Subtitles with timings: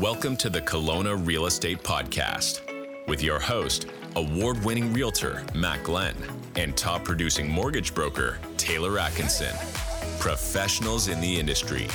[0.00, 2.62] Welcome to the Kelowna Real Estate Podcast
[3.06, 3.84] with your host,
[4.16, 6.14] award winning realtor Matt Glen,
[6.56, 9.54] and top producing mortgage broker Taylor Atkinson.
[10.18, 11.86] Professionals in the industry,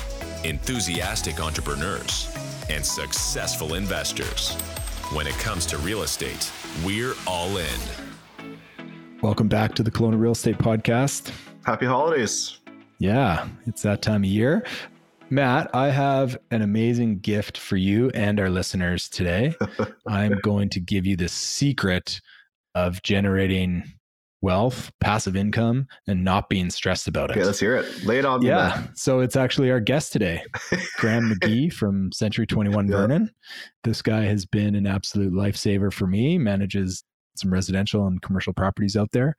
[0.44, 2.32] enthusiastic entrepreneurs,
[2.70, 4.54] and successful investors.
[5.12, 6.52] When it comes to real estate,
[6.86, 8.60] we're all in.
[9.24, 11.32] Welcome back to the Kelowna Real Estate Podcast.
[11.64, 12.60] Happy holidays.
[13.00, 14.64] Yeah, it's that time of year.
[15.30, 19.56] Matt, I have an amazing gift for you and our listeners today.
[20.08, 22.22] I'm going to give you the secret
[22.76, 23.84] of generating
[24.42, 27.38] wealth, passive income, and not being stressed about it.
[27.38, 28.06] Okay, let's hear it.
[28.06, 28.48] Lay it on me.
[28.48, 28.84] yeah.
[28.94, 30.44] So it's actually our guest today,
[30.98, 32.96] Graeme MaGee from Century 21 Yeah.
[32.98, 33.32] Vernon.
[33.84, 37.04] This guy has been an absolute lifesaver for me, manages
[37.36, 39.36] some residential and commercial properties out there.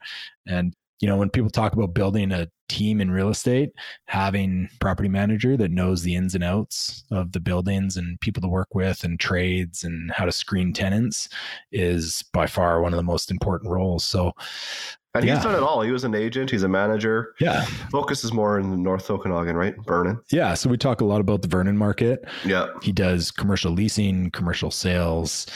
[0.48, 3.70] And, you know, when people talk about building a team in real estate,
[4.06, 8.48] having property manager that knows the ins and outs of the buildings and people to
[8.48, 11.29] work with and trades and how to screen tenants
[11.71, 14.04] is by far one of the most important roles.
[14.04, 14.32] So,
[15.15, 15.37] And Yeah.
[15.37, 15.80] he's done it all.
[15.80, 16.51] He was an agent.
[16.51, 17.34] He's a manager.
[17.40, 17.65] yeah.
[17.90, 19.74] Focus is more in North Okanagan, right?
[19.87, 20.21] Vernon.
[20.30, 20.52] Yeah.
[20.52, 22.23] So we talk a lot about the Vernon market.
[22.45, 22.66] Yeah.
[22.82, 25.46] He does commercial leasing, commercial sales.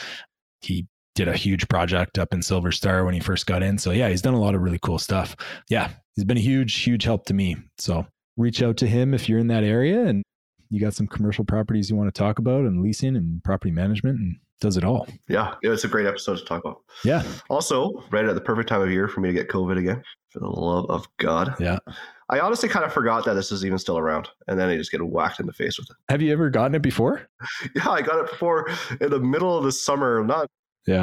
[0.62, 3.78] He did a huge project up in Silver Star when he first got in.
[3.78, 5.36] So yeah, he's done a lot of really cool stuff.
[5.68, 7.56] Yeah, he's been a huge, huge help to me.
[7.78, 10.22] So reach out to him if you're in that area and
[10.70, 14.18] you got some commercial properties you want to talk about and leasing and property management
[14.18, 15.08] and does it all.
[15.28, 15.54] Yeah.
[15.62, 16.82] It was a great episode to talk about.
[17.04, 17.24] Yeah.
[17.48, 20.02] Also, right at the perfect time of year for me to get COVID again.
[20.28, 21.56] For the love of God.
[21.58, 21.78] Yeah.
[22.28, 24.28] I honestly kind of forgot that this is even still around.
[24.46, 25.96] And then I just get whacked in the face with it.
[26.08, 27.28] Have you ever gotten it before?
[27.74, 28.68] Yeah, I got it before
[29.00, 30.48] in the middle of the summer, not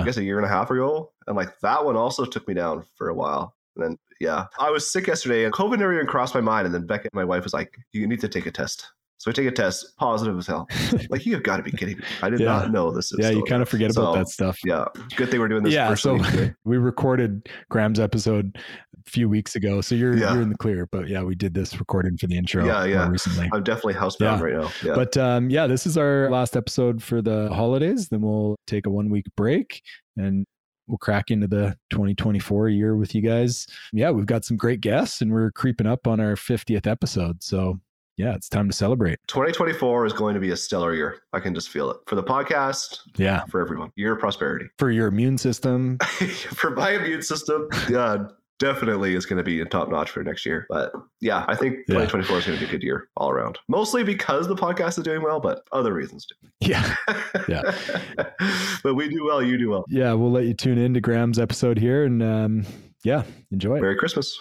[0.02, 1.12] I guess a year and a half ago.
[1.28, 3.56] And like that one also took me down for a while.
[3.76, 6.66] And then, yeah, I was sick yesterday and COVID never even crossed my mind.
[6.66, 8.88] And then Becca, my wife, was like, you need to take a test.
[9.20, 10.68] So I take a test, positive as hell.
[11.10, 12.04] like, you have got to be kidding me.
[12.22, 12.46] I did Yeah.
[12.48, 13.12] not know this.
[13.12, 14.60] is Yeah, you kind of forget about that stuff.
[14.64, 14.86] Yeah.
[15.16, 15.74] Good thing we're doing this.
[15.74, 16.20] Yeah, so
[16.66, 18.58] we recorded Graeme's episode
[18.96, 20.34] a few weeks ago, so you're Yeah.
[20.34, 20.88] you're in the clear.
[20.92, 22.64] But yeah, we did this recording for the intro.
[22.66, 23.04] Yeah, yeah.
[23.06, 23.50] more recently.
[23.52, 24.42] I'm definitely housebound Yeah.
[24.42, 24.72] right now.
[24.84, 24.94] Yeah.
[24.96, 28.10] But um, yeah, this is our last episode for the holidays.
[28.10, 29.82] Then we'll take a one week break
[30.16, 30.46] and
[30.88, 33.66] we'll crack into the 2024 year with you guys.
[33.92, 37.42] Yeah, we've got some great guests and we're creeping up on our 50th episode.
[37.44, 37.80] So
[38.18, 39.20] yeah, it's time to celebrate.
[39.28, 41.20] 2024 is going to be a stellar year.
[41.34, 43.46] I can just feel it for the podcast, Yeah.
[43.46, 43.92] for everyone.
[43.96, 44.66] Year of prosperity.
[44.80, 45.98] For your immune system.
[46.56, 48.18] for my immune system, yeah,
[48.60, 50.66] definitely is going to be in top notch for next year.
[50.68, 50.92] But
[51.22, 52.06] yeah, I think Yeah.
[52.06, 53.60] 2024 is going to be a good year all around.
[53.68, 56.50] Mostly because the podcast is doing well, but other reasons too.
[56.60, 56.96] Yeah.
[57.48, 57.62] Yeah.
[58.84, 59.86] but we do well, you do well.
[59.90, 60.12] Yeah.
[60.14, 62.66] We'll let you tune in to Graeme's episode here and um,
[63.04, 63.82] yeah, enjoy it.
[63.82, 64.38] Merry Christmas.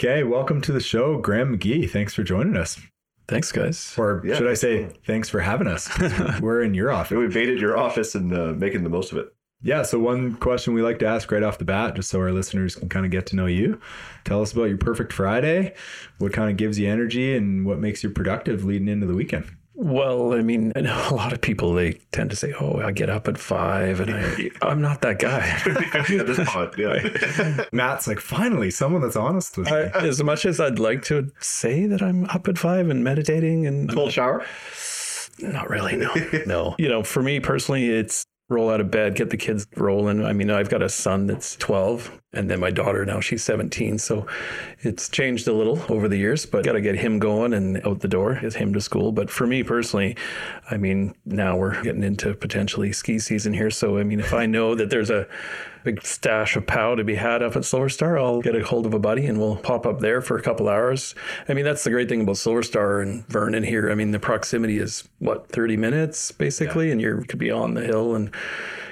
[0.00, 0.24] Okay.
[0.24, 1.88] Welcome to the show, Graeme MaGee.
[1.88, 2.80] Thanks for joining us.
[3.28, 3.94] Thanks, guys.
[3.96, 4.34] Or Yeah.
[4.34, 5.88] should I say, thanks for having us?
[6.40, 7.16] We're in your office.
[7.16, 9.28] We invaded your office and uh, making the most of it.
[9.62, 9.82] Yeah.
[9.82, 12.74] So, one question we like to ask right off the bat, just so our listeners
[12.76, 13.80] can kind of get to know you.
[14.24, 15.74] Tell us about your perfect Friday.
[16.18, 19.46] What kind of gives you energy and what makes you productive leading into the weekend?
[19.76, 22.92] Well, I mean, I know a lot of people they tend to say, "Oh, I
[22.92, 25.40] get up at five, and I, I'm not that guy."
[25.94, 27.64] At this point, yeah.
[27.72, 31.86] Matt's like, finally, someone that's honest with I, as much as I'd like to say
[31.86, 34.44] that I'm up at five and meditating, and Cold shower.
[35.40, 36.14] not really, no,
[36.46, 36.76] no.
[36.78, 40.24] You know, for me personally, it's roll out of bed, get the kids rolling.
[40.24, 43.98] I mean, I've got a son that's 12, and then my daughter now she's 17,
[43.98, 44.26] so
[44.80, 46.46] it's changed a little over the years.
[46.46, 49.12] But got to get him going and out the door, get him to school.
[49.12, 50.16] But for me personally,
[50.70, 54.46] I mean, now we're getting into potentially ski season here, so I mean, if I
[54.46, 55.26] know that there's a
[55.84, 58.86] big stash of pow to be had up at Silver Star, I'll get a hold
[58.86, 61.14] of a buddy and we'll pop up there for a couple hours.
[61.48, 63.90] I mean, that's the great thing about Silver Star and Vernon here.
[63.90, 67.82] I mean, the proximity is what, 30 minutes basically, and you could be on the
[67.82, 68.34] hill and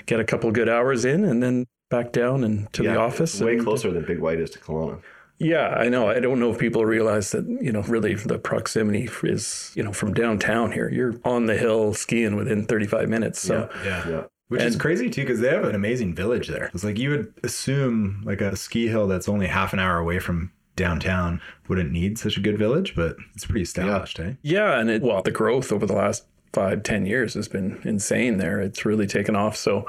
[0.06, 3.41] get a couple good hours in and then back down and to the office.
[3.41, 5.00] Way and- closer than Big White is to Kelowna.
[5.38, 6.08] yeah, I know.
[6.08, 9.92] I don't know if people realize that, you know, really the proximity is, you know,
[9.92, 10.88] from downtown here.
[10.88, 13.40] You're on the hill skiing within 35 minutes.
[13.40, 14.08] So, Yeah.
[14.08, 14.22] Yeah.
[14.49, 16.70] Which is crazy too, because they have an amazing village there.
[16.75, 20.19] It's like you would assume like a ski hill that's only half an hour away
[20.19, 24.32] from downtown wouldn't need such a good village, but it's pretty established, eh?
[24.43, 28.37] Yeah, and it, well, the growth over the last five, ten years has been insane
[28.38, 28.61] there.
[28.61, 29.56] It's really taken off.
[29.56, 29.87] So,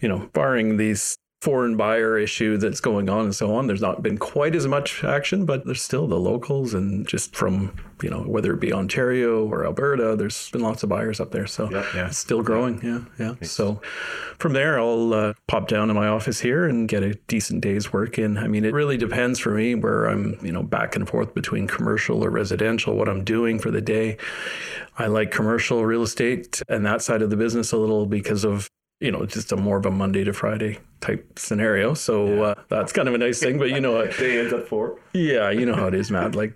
[0.00, 3.68] you know, barring these foreign buyer issue that's going on and so on.
[3.68, 7.76] There's not been quite as much action, but there's still the locals and just from,
[8.02, 11.46] you know, whether it be Ontario or Alberta, there's been lots of buyers up there.
[11.46, 11.84] So Yep.
[11.94, 12.06] Yeah.
[12.08, 12.80] it's still growing.
[12.82, 13.04] Yeah.
[13.20, 13.34] Yeah.
[13.46, 13.80] So
[14.38, 17.92] from there, I'll uh, pop down to my office here and get a decent day's
[17.92, 18.36] work in.
[18.36, 21.68] I mean, it really depends for me where I'm, you know, back and forth between
[21.68, 24.16] commercial or residential, what I'm doing for the day.
[24.98, 28.68] I like commercial real estate and that side of the business a little because of
[29.00, 31.94] you know, just a more of a Monday to Friday type scenario.
[31.94, 33.58] So uh, that's kind of a nice thing.
[33.58, 34.98] But you know, Day ends at four.
[35.12, 36.34] yeah, you know how it is, Matt.
[36.34, 36.54] Like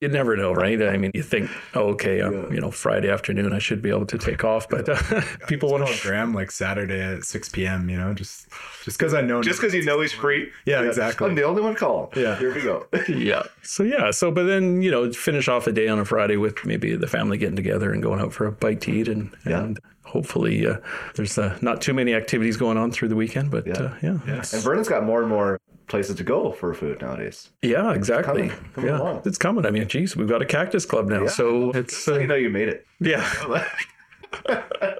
[0.00, 0.82] you never know, right?
[0.82, 4.04] I mean, you think, oh, okay, um, you know, Friday afternoon, I should be able
[4.06, 6.02] to take off, but uh, people want Call to.
[6.02, 7.88] Graeme like Saturday at 6 p.m.
[7.88, 8.48] You know, just
[8.84, 9.40] just because I know.
[9.42, 10.50] Just because you know he's free.
[10.66, 11.26] Yeah, exactly.
[11.28, 12.10] I'm the only one calling.
[12.16, 12.36] Yeah.
[12.38, 12.86] Here we go.
[13.08, 13.44] yeah.
[13.62, 14.10] So yeah.
[14.10, 17.06] So but then you know finish off a day on a Friday with maybe the
[17.06, 19.62] family getting together and going out for a bite to eat and Yeah.
[19.62, 19.78] and
[20.14, 20.76] hopefully uh,
[21.16, 23.50] there's uh, not too many activities going on through the weekend.
[23.50, 23.74] But Yeah.
[23.74, 24.18] uh, yeah.
[24.26, 24.54] Yes.
[24.54, 25.58] And Vernon's got more and more
[25.88, 27.50] places to go for food nowadays.
[27.60, 28.48] Yeah, exactly.
[28.48, 29.22] coming- coming yeah, along.
[29.26, 29.66] it's coming.
[29.66, 31.28] I mean, geez, we've got a cactus club now, Yeah.
[31.28, 32.86] so it's So you uh, know you made it.
[33.00, 33.28] yeah,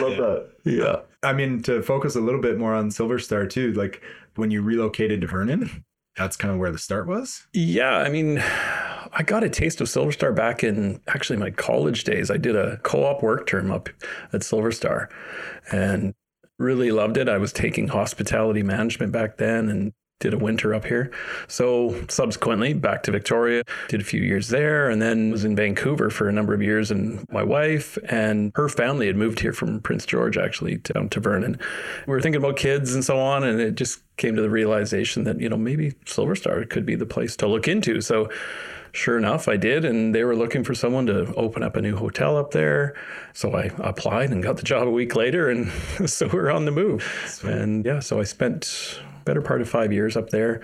[0.00, 0.48] Love that.
[0.64, 0.96] yeah.
[1.22, 4.02] I mean, to focus a little bit more on Silver Star too, like
[4.36, 5.84] when you relocated to Vernon,
[6.16, 7.46] that's kind of where the start was.
[7.52, 12.04] Yeah, I mean, I got a taste of Silver Star back in actually my college
[12.04, 12.30] days.
[12.30, 13.88] I did a co-op work term up
[14.32, 15.08] at Silver Star
[15.70, 16.14] and
[16.58, 17.28] really loved it.
[17.28, 21.10] I was taking hospitality management back then and did a winter up here.
[21.46, 26.08] So subsequently back to Victoria, did a few years there and then was in Vancouver
[26.08, 29.80] for a number of years and my wife and her family had moved here from
[29.80, 31.58] Prince George actually down to Vernon.
[32.06, 35.24] We were thinking about kids and so on and it just came to the realization
[35.24, 38.00] that, you know, maybe Silver Star could be the place to look into.
[38.00, 38.30] So
[38.92, 39.84] sure enough, I did.
[39.84, 42.94] And they were looking for someone to open up a new hotel up there.
[43.34, 45.50] So I applied and got the job a week later.
[45.50, 45.70] And
[46.06, 47.44] so we're on the move.
[47.46, 50.62] And yeah, so I spent better part of five years up there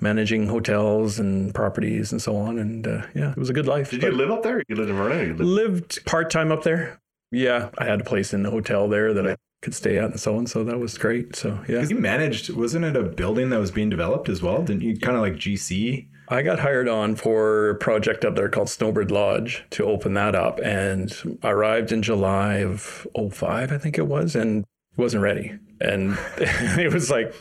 [0.00, 2.58] managing hotels and properties and so on.
[2.58, 3.90] And uh, yeah, it was a good life.
[3.90, 4.62] Did you live up there?
[4.68, 5.38] You lived in Vernon?
[5.38, 7.00] Lived- lived part time up there.
[7.32, 10.20] Yeah, I had a place in the hotel there that I could stay at and
[10.20, 10.46] so on.
[10.46, 11.34] So that was great.
[11.34, 11.76] So yeah.
[11.76, 14.62] Because you managed, wasn't it a building that was being developed as well?
[14.62, 16.08] Didn't you kind of like GC?
[16.28, 20.34] I got hired on for a project up there called Snowbird Lodge to open that
[20.34, 20.60] up.
[20.60, 24.66] And I arrived in July of 05, I think it was, and it
[24.96, 25.58] wasn't ready.
[25.80, 27.34] And it was like,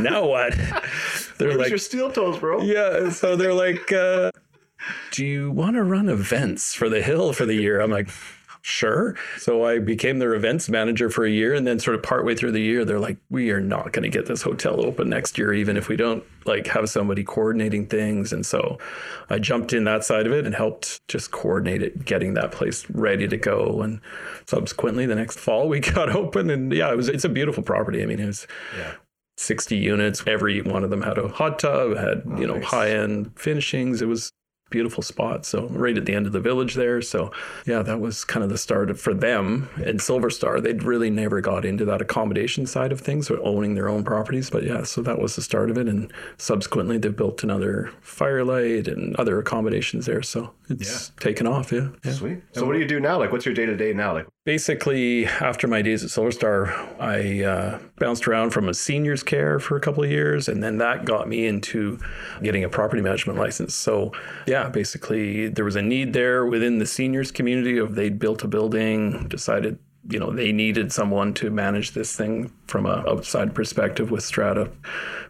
[0.00, 0.52] now what?
[1.38, 2.62] They're Where's like, your steel toes, bro?
[2.62, 3.10] yeah.
[3.10, 4.30] So they're like, uh,
[5.10, 7.80] do you want to run events for the hill for the year?
[7.80, 8.08] I'm like,
[8.64, 9.14] sure.
[9.36, 11.52] So I became their events manager for a year.
[11.52, 14.08] And then sort of partway through the year, they're like, we are not going to
[14.08, 18.32] get this hotel open next year, even if we don't like have somebody coordinating things.
[18.32, 18.78] And so
[19.28, 22.88] I jumped in that side of it and helped just coordinate it, getting that place
[22.88, 23.82] ready to go.
[23.82, 24.00] And
[24.46, 28.02] subsequently the next fall we got open and yeah, it was, it's a beautiful property.
[28.02, 28.46] I mean, it was,
[29.36, 30.22] 60 units.
[30.28, 32.64] Every one of them had a hot tub, had, you know, nice.
[32.66, 34.00] high end finishings.
[34.00, 34.30] It was
[34.70, 35.46] beautiful spot.
[35.46, 37.00] So right at the end of the village there.
[37.00, 37.30] So
[37.66, 40.60] yeah, that was kind of the start of, for them and Silver Star.
[40.60, 44.50] They'd really never got into that accommodation side of things or owning their own properties.
[44.50, 45.88] But yeah, so that was the start of it.
[45.88, 50.22] And subsequently they've built another firelight and other accommodations there.
[50.22, 51.70] So it's taken off.
[51.70, 51.88] Yeah.
[52.04, 52.12] yeah.
[52.12, 52.42] Sweet.
[52.52, 53.18] So what do you do now?
[53.18, 54.14] Like, what's your day to day now?
[54.14, 59.22] Like, basically after my days at Silver Star, I uh, bounced around from a seniors
[59.22, 61.98] care for a couple of years, and then that got me into
[62.42, 63.74] getting a property management license.
[63.74, 64.12] So
[64.46, 68.48] yeah, basically there was a need there within the seniors community of they'd built a
[68.48, 74.10] building, decided you know they needed someone to manage this thing from a outside perspective
[74.10, 74.70] with Strata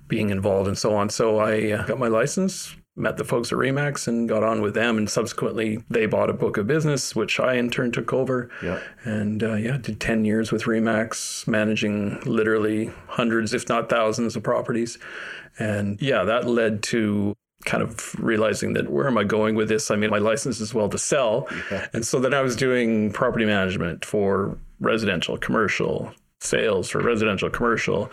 [0.09, 1.09] being involved and so on.
[1.09, 4.75] So I uh, got my license, met the folks at Remax and got on with
[4.75, 4.96] them.
[4.96, 8.50] And subsequently, they bought a book of business, which I in turn took over.
[8.62, 8.81] Yeah.
[9.05, 14.43] And uh, yeah, did 10 years with Remax, managing literally hundreds, if not thousands, of
[14.43, 14.98] properties.
[15.58, 17.34] And yeah, that led to
[17.65, 19.91] kind of realizing that where am I going with this?
[19.91, 21.48] I mean, my license is well to sell.
[21.93, 28.10] And so then I was doing property management for residential, commercial, sales for residential, commercial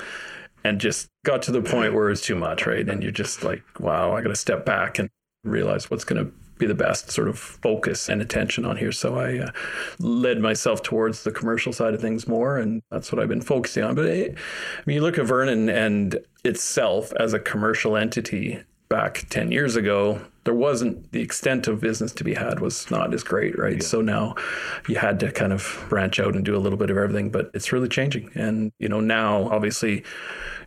[0.63, 2.87] and just got to the point where it's too much, right?
[2.87, 5.09] And you're just like, wow, I got to step back and
[5.43, 8.91] realize what's going to be the best sort of focus and attention on here.
[8.91, 9.51] So I uh,
[9.99, 13.83] led myself towards the commercial side of things more, and that's what I've been focusing
[13.83, 13.95] on.
[13.95, 14.35] But it,
[14.77, 18.59] I mean, you look at Vernon and itself as a commercial entity
[18.91, 23.13] back 10 years ago there wasn't the extent of business to be had was not
[23.13, 24.35] as great right so now
[24.89, 27.49] you had to kind of branch out and do a little bit of everything but
[27.53, 30.03] it's really changing and you know now obviously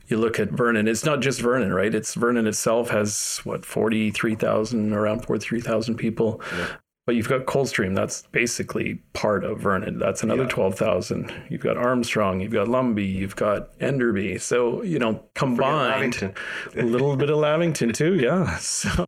[0.08, 1.94] you look at Vernon, it's not just Vernon, right?
[1.94, 6.42] It's Vernon itself has what, 43,000, around 43,000 people.
[7.06, 9.98] But you've got Coldstream, that's basically part of Vernon.
[9.98, 10.48] That's another Yeah.
[10.48, 11.30] 12,000.
[11.50, 14.40] You've got Armstrong, you've got Lumby, you've got Enderby.
[14.40, 16.32] So, you know, combined,
[16.74, 18.56] a little bit of Lavington too, yeah.
[18.58, 19.06] So,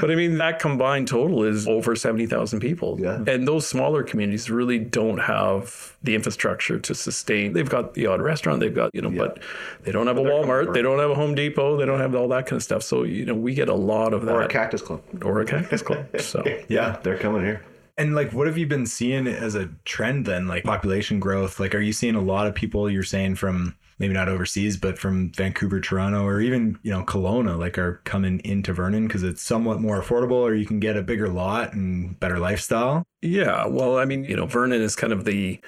[0.00, 2.98] but I mean, that combined total is over 70,000 people.
[3.00, 3.22] Yeah.
[3.26, 7.54] And those smaller communities really don't have the infrastructure to sustain.
[7.54, 9.42] They've got the odd restaurant, they've got, you know, but
[9.84, 12.28] they don't have a Walmart, they don't have a Home Depot, they don't have all
[12.28, 12.82] that kind of stuff.
[12.82, 14.34] So, you know, we get a lot of that.
[14.34, 15.00] Or a cactus club.
[15.24, 16.06] or a cactus club.
[16.20, 17.64] So, Yeah, they're coming here.
[17.96, 20.46] And like, what have you been seeing as a trend then?
[20.46, 21.58] Like population growth?
[21.58, 24.96] Like, are you seeing a lot of people you're saying from maybe not overseas, but
[24.96, 29.42] from Vancouver, Toronto, or even, you know, Kelowna, like are coming into Vernon because it's
[29.42, 33.02] somewhat more affordable or you can get a bigger lot and better lifestyle?
[33.22, 35.60] Yeah, well, I mean, you know, Vernon is kind of the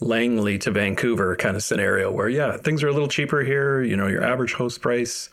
[0.00, 3.82] Langley to Vancouver kind of scenario where, yeah, things are a little cheaper here.
[3.82, 5.28] You know, your average host price,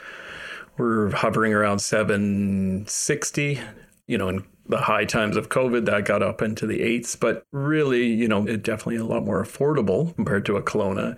[0.78, 3.62] we're hovering around 760.
[4.08, 7.44] You know, in the high times of COVID, that got up into the eights, but
[7.52, 11.18] really, you know, it definitely a lot more affordable compared to a Kelowna.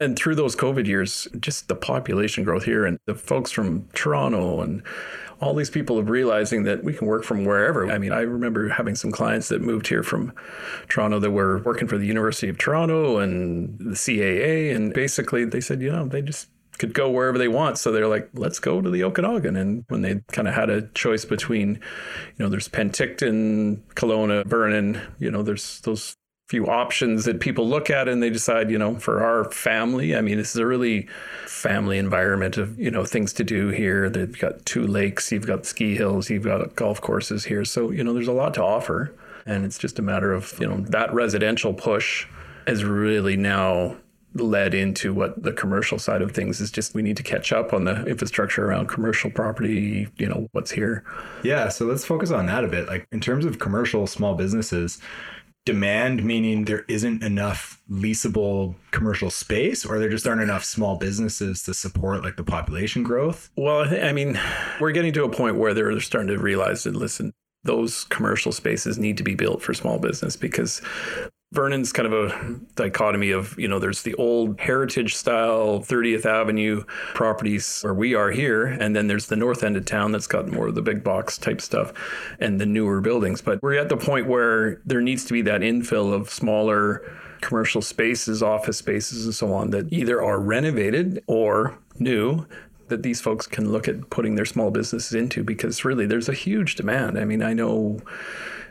[0.00, 4.62] And through those COVID years, just the population growth here and the folks from Toronto
[4.62, 4.82] and
[5.40, 7.90] all these people of realizing that we can work from wherever.
[7.92, 10.32] I mean, I remember having some clients that moved here from
[10.88, 14.74] Toronto that were working for the University of Toronto and the CAA.
[14.74, 17.78] And basically, they said, you know, they just could go wherever they want.
[17.78, 19.56] So they're like, let's go to the Okanagan.
[19.56, 21.74] And when they kind of had a choice between,
[22.36, 26.16] you know, there's Penticton, Kelowna, Vernon, you know, there's those
[26.48, 30.20] few options that people look at and they decide, you know, for our family, I
[30.20, 31.08] mean, this is a really
[31.46, 34.08] family environment of, you know, things to do here.
[34.08, 37.64] They've got two lakes, you've got ski hills, you've got golf courses here.
[37.64, 39.12] So, you know, there's a lot to offer.
[39.44, 42.26] And it's just a matter of, you know, that residential push
[42.66, 43.96] has really now
[44.40, 47.72] led into what the commercial side of things is just we need to catch up
[47.72, 51.04] on the infrastructure around commercial property, you know, what's here.
[51.42, 52.86] Yeah, so let's focus on that a bit.
[52.86, 55.00] Like in terms of commercial small businesses,
[55.66, 61.62] demand meaning there isn't enough leasable commercial space or there just aren't enough small businesses
[61.64, 63.50] to support like the population growth.
[63.56, 64.38] Well, I, mean,
[64.80, 67.32] we're getting to a point where they're starting to realize that, listen,
[67.64, 70.80] those commercial spaces need to be built for small business because
[71.52, 76.82] Vernon's kind of a dichotomy of, you know, there's the old heritage style 30th Avenue
[77.14, 78.66] properties where we are here.
[78.66, 81.38] And then there's the north end of town that's got more of the big box
[81.38, 81.92] type stuff
[82.40, 83.40] and the newer buildings.
[83.40, 87.80] But we're at the point where there needs to be that infill of smaller commercial
[87.80, 92.44] spaces, office spaces, and so on that either are renovated or new
[92.88, 96.34] that these folks can look at putting their small businesses into because really there's a
[96.34, 97.18] huge demand.
[97.18, 98.00] I mean, I know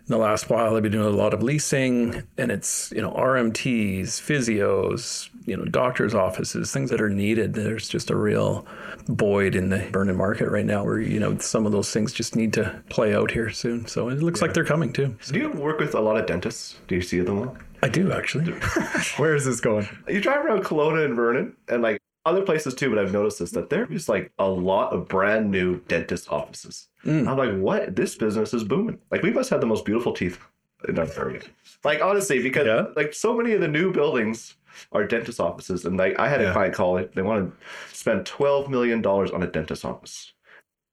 [0.08, 3.12] in the last while I've been doing a lot of leasing and it's, you know,
[3.12, 7.56] RMTs, physios, you know, doctors' offices, things that are needed.
[7.56, 8.68] There's just a real
[9.08, 12.36] void in the Vernon market right now where, you know, some of those things just
[12.36, 13.88] need to play out here soon.
[13.88, 15.16] So it looks like they're coming too.
[15.28, 16.76] Do you work with a lot of dentists?
[16.88, 17.58] Do you see them a lot?
[17.82, 18.52] I do actually.
[19.18, 19.88] Where is this going?
[20.08, 23.52] You drive around Kelowna and Vernon and like other places too, but I've noticed this
[23.52, 26.88] that there is like a lot of brand new dentist offices.
[27.06, 27.28] Mm.
[27.28, 27.96] I'm like, what?
[27.96, 28.98] This business is booming.
[29.12, 30.40] Like we must have the most beautiful teeth
[30.88, 31.42] in our area.
[31.84, 32.86] Like honestly, because Yeah.
[32.96, 34.56] like so many of the new buildings
[34.92, 36.50] are dentist offices, and like I had Yeah.
[36.50, 37.14] a client call it.
[37.16, 40.34] They want to spend twelve million dollars on a dentist office.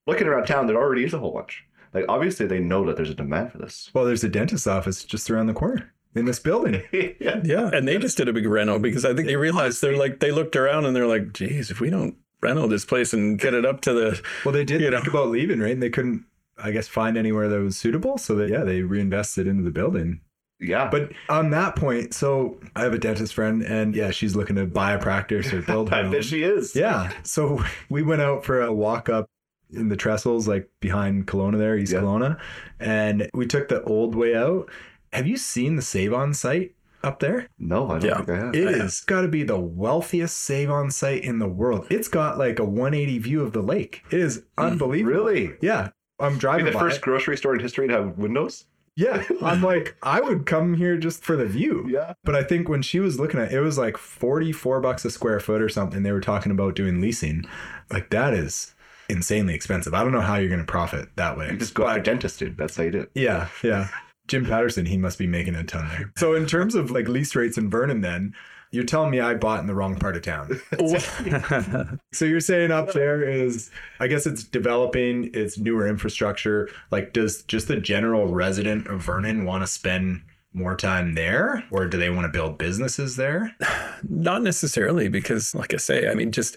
[0.07, 1.65] Looking around town, there already is a whole bunch.
[1.95, 3.91] Like obviously, they know that there's a demand for this.
[3.95, 6.83] Well, there's a dentist office just around the corner in this building.
[6.92, 7.40] yeah.
[7.42, 7.71] Yeah.
[7.73, 10.31] And they just did a big reno because I think they realized they're like, they
[10.31, 13.64] looked around and they're like, geez, if we don't reno this place and get it
[13.64, 15.11] up to the, Well, they did You think know.
[15.11, 15.73] about leaving, right?
[15.73, 16.25] And they couldn't,
[16.59, 18.19] I guess, find anywhere that was suitable.
[18.19, 20.21] So that, yeah, they reinvested into the building.
[20.61, 20.88] Yeah.
[20.90, 24.66] But on that point, so I have a dentist friend and yeah, she's looking to
[24.66, 26.12] buy a practice or build her I own.
[26.12, 26.76] bet she is.
[26.76, 27.11] Yeah.
[27.25, 29.26] So we went out for a walk up
[29.71, 32.00] in the trestles, like behind Kelowna there, East Yeah.
[32.00, 32.38] Kelowna.
[32.78, 34.69] And we took the old way out.
[35.12, 37.49] Have you seen the Save On site up there?
[37.59, 38.16] No, I don't Yeah.
[38.19, 38.54] think I have.
[38.54, 41.87] It has got to be the wealthiest Save On site in the world.
[41.90, 44.04] It's got like a 180 view of the lake.
[44.11, 45.12] It is unbelievable.
[45.16, 45.52] Really?
[45.61, 45.90] Yeah.
[46.21, 47.02] I'm Be driving the by first it.
[47.02, 48.64] grocery store in history to have windows?
[48.97, 49.23] Yeah.
[49.42, 51.87] I'm like, I would come here just for the view.
[51.90, 52.12] Yeah.
[52.25, 55.40] But I think when she was looking at it, was like 44 bucks a square
[55.40, 56.02] foot or something.
[56.02, 57.45] They were talking about doing leasing.
[57.90, 58.75] Like that is
[59.09, 59.92] insanely expensive.
[59.95, 61.50] I don't know how you're going to profit that way.
[61.50, 62.57] You just go to a dentist, dude.
[62.57, 63.11] That's how you do it.
[63.14, 63.88] Yeah, yeah.
[64.29, 66.12] Jim Pattison, he must be making a ton there.
[66.17, 68.35] So in terms of like lease rates in Vernon, then
[68.73, 70.61] you're telling me I bought in the wrong part of town.
[72.12, 76.69] So you're saying up there is, I guess it's developing, it's newer infrastructure.
[76.91, 80.23] Like, does just the general resident of Vernon want to spend
[80.55, 83.55] more time there, or do they want to build businesses there?
[84.09, 86.57] Not necessarily, because like I say, I mean, just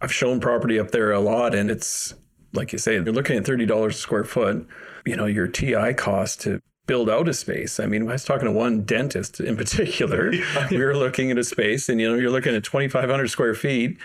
[0.00, 2.14] I've shown property up there a lot, and it's
[2.52, 4.66] like you say, you're looking at thirty dollars a square foot.
[5.04, 7.80] You know, your TI cost to build out a space.
[7.80, 10.32] I mean, I was talking to one dentist in particular.
[10.70, 13.98] we were looking at a space, and you know, you're looking at 2,500 square feet,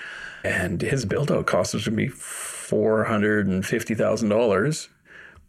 [0.44, 4.90] and his build out cost was going to be four hundred and fifty thousand dollars,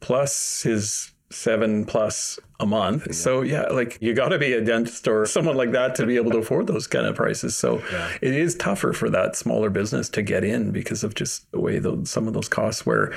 [0.01, 3.07] plus his seven plus a month.
[3.07, 3.12] Yeah.
[3.12, 6.17] So yeah, like you got to be a dentist or someone like that to be
[6.17, 7.57] able to afford those kind of prices.
[7.57, 8.11] So yeah.
[8.23, 11.79] it is tougher for that smaller business to get in because of just the way
[11.79, 12.87] those, some of those costs.
[12.87, 13.12] Where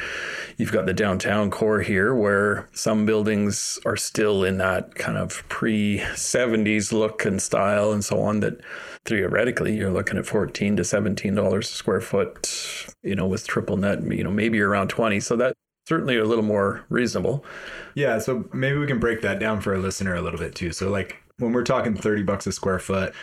[0.58, 5.48] you've got the downtown core here, where some buildings are still in that kind of
[5.48, 8.40] pre '70s look and style and so on.
[8.40, 8.62] That
[9.06, 13.78] theoretically you're looking at 14 to 17 dollars a square foot you know with triple
[13.78, 15.56] net you know maybe around 20 so that
[15.88, 17.46] certainly a little more reasonable.
[17.94, 20.72] Yeah, so maybe we can break that down for a listener a little bit too.
[20.72, 23.14] So like when we're talking 30 bucks a square foot,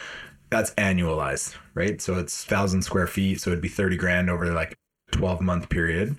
[0.51, 2.01] that's annualized, right?
[2.01, 4.75] So it's 1000 square feet, so it'd be 30 grand over like
[5.13, 6.17] 12 month period.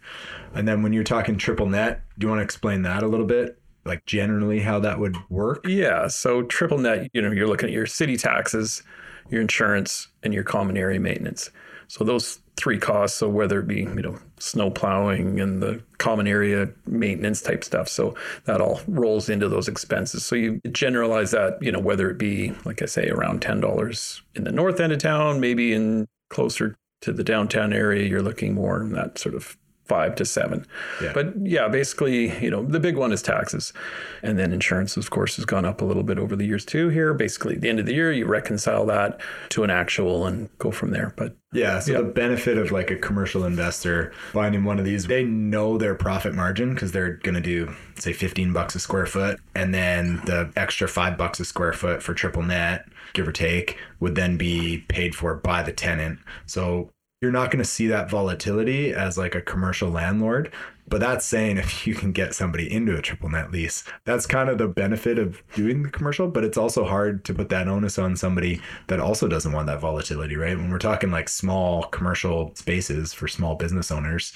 [0.53, 3.25] And then when you're talking triple net, do you want to explain that a little
[3.25, 3.59] bit?
[3.85, 5.65] Like generally how that would work?
[5.67, 8.81] Yeah, so triple net, you know, you're looking at your city taxes,
[9.29, 11.51] your insurance, and your common area maintenance.
[11.87, 13.17] So those three costs.
[13.17, 17.87] So whether it be you know snow plowing and the common area maintenance type stuff,
[17.87, 20.25] so that all rolls into those expenses.
[20.25, 24.21] So you generalize that you know whether it be like I say around ten dollars
[24.35, 28.53] in the north end of town, maybe in closer to the downtown area, you're looking
[28.53, 30.65] more in that sort of five to seven.
[31.01, 31.11] Yeah.
[31.13, 33.73] But yeah, basically, you know, the big one is taxes.
[34.21, 36.89] And then insurance, of course, has gone up a little bit over the years too
[36.89, 37.13] here.
[37.13, 40.71] Basically, at the end of the year, you reconcile that to an actual and go
[40.71, 41.13] from there.
[41.17, 41.97] But yeah, so yeah.
[41.99, 46.33] the benefit of like a commercial investor finding one of these, they know their profit
[46.33, 49.39] margin because they're going to do, say, 15 bucks a square foot.
[49.53, 53.77] And then the extra five bucks a square foot for triple net, give or take,
[53.99, 56.19] would then be paid for by the tenant.
[56.45, 56.89] So
[57.23, 60.53] you're not going to see that volatility as like a commercial landlord.
[60.89, 64.49] But that's saying if you can get somebody into a triple net lease, that's kind
[64.49, 66.27] of the benefit of doing the commercial.
[66.27, 69.79] But it's also hard to put that onus on somebody that also doesn't want that
[69.79, 70.57] volatility, right?
[70.57, 74.33] When we're talking like small commercial spaces for small business owners,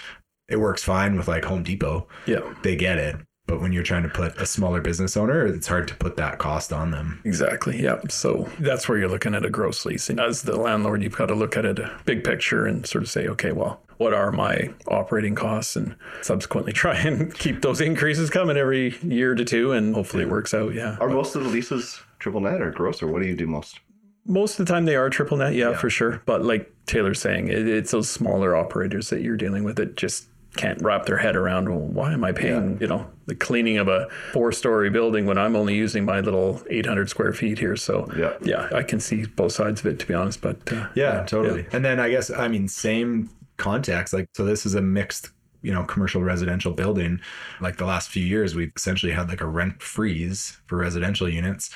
[0.48, 2.08] it works fine with like Home Depot.
[2.26, 2.40] Yeah.
[2.64, 3.18] They get it.
[3.48, 6.38] But when you're trying to put a smaller business owner, it's hard to put that
[6.38, 7.22] cost on them.
[7.24, 7.82] Exactly.
[7.82, 8.02] Yeah.
[8.10, 10.10] So that's where you're looking at a gross lease.
[10.10, 13.04] And as the landlord, you've got to look at it a big picture and sort
[13.06, 17.82] of say, okay, well, what are my operating costs and subsequently try and keep those
[17.82, 20.74] increases coming every year to two and hopefully it works out.
[20.74, 20.98] Yeah.
[21.00, 23.80] Are most of the leases triple net or gross or what do you do most?
[24.26, 25.78] Most of the time they are triple net, yeah, yeah.
[25.78, 26.22] for sure.
[26.26, 29.80] But like Taylor's saying, it, it's those smaller operators that you're dealing with.
[29.80, 30.28] It just
[30.58, 32.78] can't wrap their head around well, why am I paying yeah.
[32.82, 36.62] you know the cleaning of a four story building when I'm only using my little
[36.70, 37.76] 800 square feet here.
[37.76, 40.42] So yeah, yeah, I can see both sides of it to be honest.
[40.42, 41.62] But uh, yeah, totally.
[41.62, 41.70] Yeah.
[41.74, 44.14] And then I guess I mean same context.
[44.14, 45.30] Like so, this is a mixed
[45.62, 47.20] you know commercial residential building
[47.62, 51.72] like the last few years we've essentially had like a rent freeze for residential units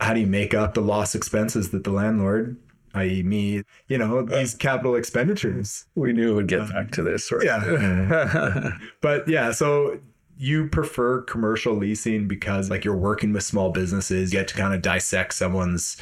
[0.00, 2.56] how do you make up the lost expenses that the landlord
[2.98, 5.86] i.e., me, you know, uh, these capital expenditures.
[5.94, 7.30] We knew it would get um, back to this.
[7.32, 7.44] Right?
[7.44, 8.72] Yeah.
[9.00, 9.98] but yeah, so
[10.38, 14.72] you prefer commercial leasing because like you're working with small businesses, you get to kind
[14.72, 15.96] of dissect someone's,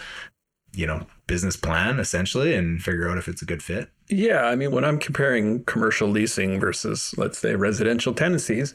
[0.73, 3.89] you know, business plan essentially and figure out if it's a good fit.
[4.09, 8.75] Yeah, I mean, when I'm comparing commercial leasing versus, let's say, residential tenancies,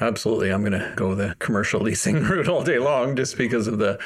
[0.00, 3.78] absolutely, I'm going to go the commercial leasing route all day long just because of
[3.78, 3.98] the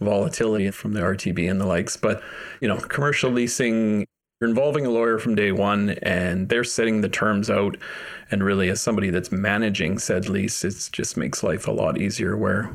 [0.00, 1.96] volatility from the RTB and the likes.
[1.96, 2.22] But,
[2.60, 4.06] you know, commercial leasing,
[4.40, 7.76] you're involving a lawyer from day one and they're setting the terms out.
[8.30, 12.36] And really, as somebody that's managing said lease, it just makes life a lot easier
[12.36, 12.70] where,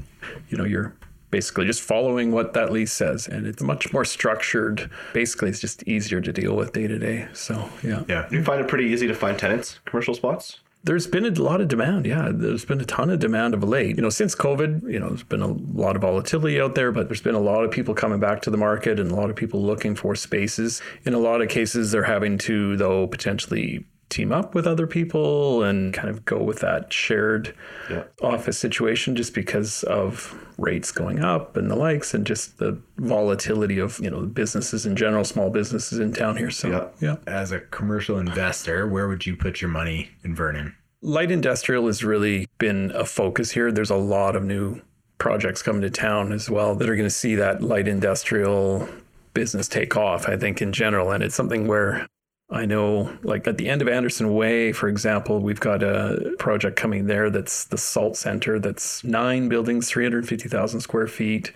[0.49, 0.95] you know, you're
[1.31, 5.83] basically just following what that lease says and it's much more structured basically it's just
[5.83, 9.07] easier to deal with day to day so yeah yeah you find it pretty easy
[9.07, 12.05] to find tenants commercial spots there's been a lot of demand.
[12.05, 13.95] Yeah, there's been a ton of demand of late.
[13.95, 17.09] You know, since COVID, you know, there's been a lot of volatility out there, but
[17.09, 19.35] there's been a lot of people coming back to the market and a lot of
[19.35, 20.83] people looking for spaces.
[21.03, 23.83] In a lot of cases, they're having to, though, potentially
[24.15, 27.53] team up with other people and kind of go with that shared
[27.89, 28.03] yeah.
[28.21, 33.77] office situation just because of rates going up and the likes and just the volatility
[33.77, 36.49] of you know businesses in general small businesses in town here.
[36.49, 37.15] So yeah, yeah.
[37.27, 40.75] as a commercial investor where would you put your money in vernon?
[41.01, 43.71] Light industrial has really been a focus here.
[43.71, 44.81] There's a lot of new
[45.17, 48.87] projects coming to town as well that are going to see that light industrial
[49.33, 51.11] business take off i think in general.
[51.11, 52.07] And it's something where
[52.49, 56.75] I know, like at the end of Anderson Way, for example, we've got a project
[56.75, 61.51] coming there that's the Salt Center that's nine buildings, 350,000 square feet.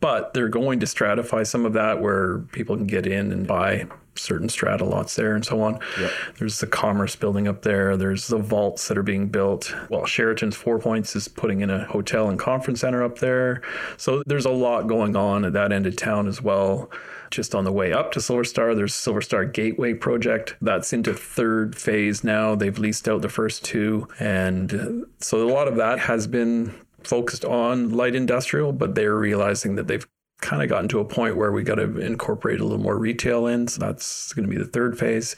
[0.00, 3.86] But they're going to stratify some of that where people can get in and buy
[4.16, 5.78] certain strata lots there and so on.
[6.00, 6.10] Yep.
[6.38, 7.96] There's the commerce building up there.
[7.96, 9.74] There's the vaults that are being built.
[9.88, 13.62] Well, Sheraton's Four Points is putting in a hotel and conference center up there.
[13.96, 16.90] So there's a lot going on at that end of town as well.
[17.34, 20.54] Just on the way up to Silver Star, there's Silver Star Gateway project.
[20.62, 22.54] That's into third phase now.
[22.54, 24.06] They've leased out the first two.
[24.20, 29.16] And uh, so a lot of that has been focused on light industrial, but they're
[29.16, 30.06] realizing that they've
[30.42, 33.48] kind of gotten to a point where we got to incorporate a little more retail
[33.48, 33.66] in.
[33.66, 35.34] So that's going to be the third phase.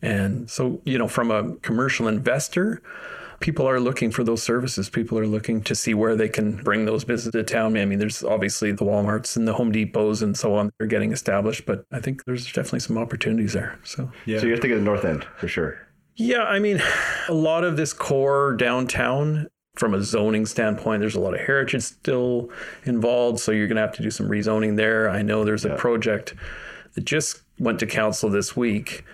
[0.00, 2.80] And so, you know, from a commercial investor,
[3.40, 4.88] people are looking for those services.
[4.88, 7.76] People are looking to see where they can bring those businesses to town.
[7.76, 10.70] I mean, there's obviously the Walmarts and the Home Depots and so on.
[10.78, 13.78] They're getting established, but I think there's definitely some opportunities there.
[13.84, 14.40] So, Yeah.
[14.40, 15.78] So you're thinking the north end for sure.
[16.16, 16.80] yeah, I mean,
[17.28, 21.82] a lot of this core downtown, from a zoning standpoint, there's a lot of heritage
[21.82, 22.48] still
[22.84, 23.40] involved.
[23.40, 25.10] So you're going to have to do some rezoning there.
[25.10, 26.34] I know there's a project
[26.94, 29.04] that just went to council this week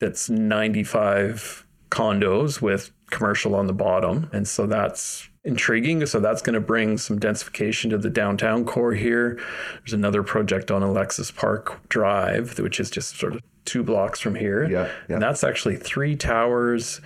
[0.00, 4.28] that's 95 condos with commercial on the bottom.
[4.32, 6.04] And so that's intriguing.
[6.06, 9.40] So that's going to bring some densification to the downtown core here.
[9.78, 14.34] There's another project on Alexis Park Drive, which is just sort of two blocks from
[14.34, 14.68] here.
[14.68, 15.14] Yeah, yeah.
[15.14, 17.00] And that's actually three towers,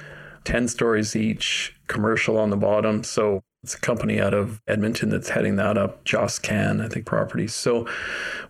[0.44, 3.04] 10 stories each, commercial on the bottom.
[3.04, 7.04] So it's a company out of Edmonton that's heading that up, Joss Can, I think,
[7.06, 7.54] properties.
[7.54, 7.86] So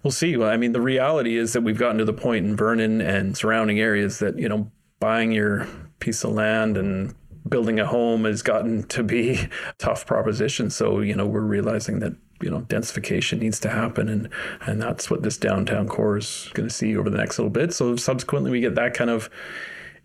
[0.03, 0.40] we'll see.
[0.40, 3.81] I mean, the reality is that we've gotten to the point in Vernon and surrounding
[3.81, 5.66] areas that, you know, buying your
[5.99, 7.14] piece of land and
[7.48, 10.70] building a home has gotten to be a tough proposition.
[10.70, 14.28] So, you know, we're realizing that you know densification needs to happen and
[14.64, 17.74] and that's what this downtown core is going to see over the next little bit.
[17.74, 19.28] So subsequently we get that kind of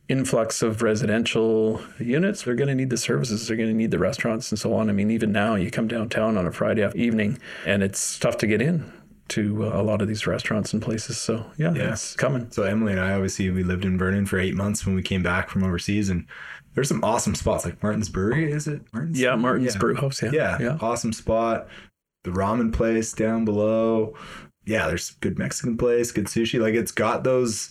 [0.10, 2.42] influx of residential units.
[2.42, 4.90] They're going to need the services they're going to need the restaurants and so on.
[4.90, 8.48] I mean even now you come downtown on a friday evening and it's tough to
[8.48, 8.92] get in
[9.30, 11.18] to uh, a lot of these restaurants and places.
[11.18, 11.92] So yeah, Yeah.
[11.94, 12.50] it's coming.
[12.52, 15.22] So Emily and I obviously we lived in Vernon for eight months when we came
[15.24, 16.26] back from overseas, and
[16.76, 18.52] there's some awesome spots like Marten's Brewery.
[18.52, 19.20] Is it Martin's?
[19.20, 19.80] yeah martin's Yeah.
[19.80, 21.68] brew house yeah Yeah, yeah awesome spot.
[22.24, 24.16] The ramen place down below.
[24.66, 26.60] Yeah, there's good Mexican place, good sushi.
[26.60, 27.70] Like it's got those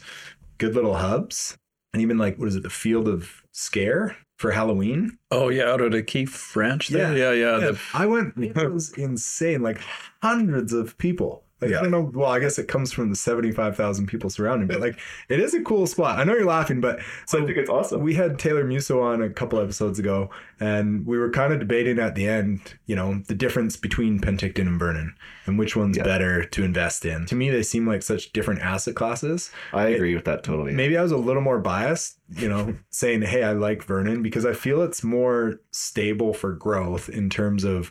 [0.58, 1.56] good little hubs,
[1.94, 5.18] and even like what is it, the Field of Scare for Halloween?
[5.30, 8.34] oh yeah out of the keefe ranch there yeah yeah, Yeah, the- I went.
[8.36, 9.62] It was insane.
[9.62, 9.80] Like
[10.22, 11.44] hundreds of people.
[11.62, 12.10] Like I don't know.
[12.14, 14.98] Well, I guess it comes from the seventy-five thousand people surrounding, but like
[15.28, 16.18] it is a cool spot.
[16.18, 18.02] I know you're laughing, but so I think it's awesome.
[18.02, 21.98] we had Taylor Musso on a couple episodes ago, and we were kind of debating
[21.98, 25.14] at the end, you know, the difference between Penticton and Vernon
[25.46, 26.04] and which one's Yeah.
[26.04, 27.26] better to invest in.
[27.26, 29.50] To me, they seem like such different asset classes.
[29.72, 30.72] I agree with that totally.
[30.72, 34.46] Maybe I was a little more biased, you know, saying, hey, I like Vernon because
[34.46, 37.90] I feel it's more stable for growth in terms of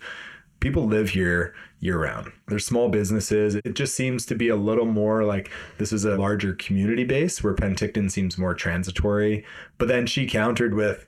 [0.61, 2.31] people live here year round.
[2.47, 3.55] There's small businesses.
[3.55, 7.43] It just seems to be a little more like this is a larger community base
[7.43, 9.43] where Penticton seems more transitory.
[9.77, 11.05] But then she countered with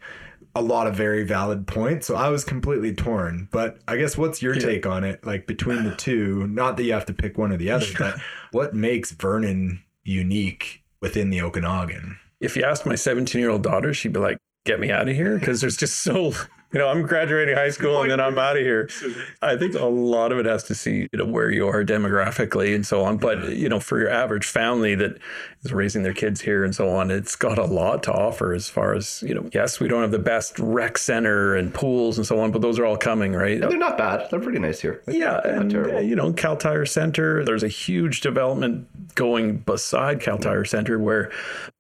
[0.56, 2.08] a lot of very valid points.
[2.08, 3.48] So I was completely torn.
[3.52, 5.26] But I guess what's your take on it?
[5.26, 8.20] Like between the two, not that you have to pick one or the other, but
[8.52, 12.18] what makes Vernon unique within the Okanagan?
[12.44, 15.16] if you asked my 17 year old daughter, she'd be like, get me out of
[15.16, 16.34] here because there's just so,
[16.74, 18.90] you know, I'm graduating high school and then I'm out of here.
[19.42, 22.74] I think a lot of it has to see, you know, where you are demographically
[22.76, 23.18] and so on.
[23.18, 25.18] But, you know, for your average family that
[25.64, 28.68] is raising their kids here and so on, it's got a lot to offer as
[28.70, 32.26] far as, you know, yes, we don't have the best rec center and pools and
[32.26, 33.62] so on, but those are all coming, right?
[33.62, 34.30] And they're not bad.
[34.32, 35.02] They're pretty nice here.
[35.08, 36.02] Yeah, They're not and terrible.
[36.02, 37.44] you know, Kal Tire Center.
[37.46, 41.32] There's a huge development going beside Kal Tire Center where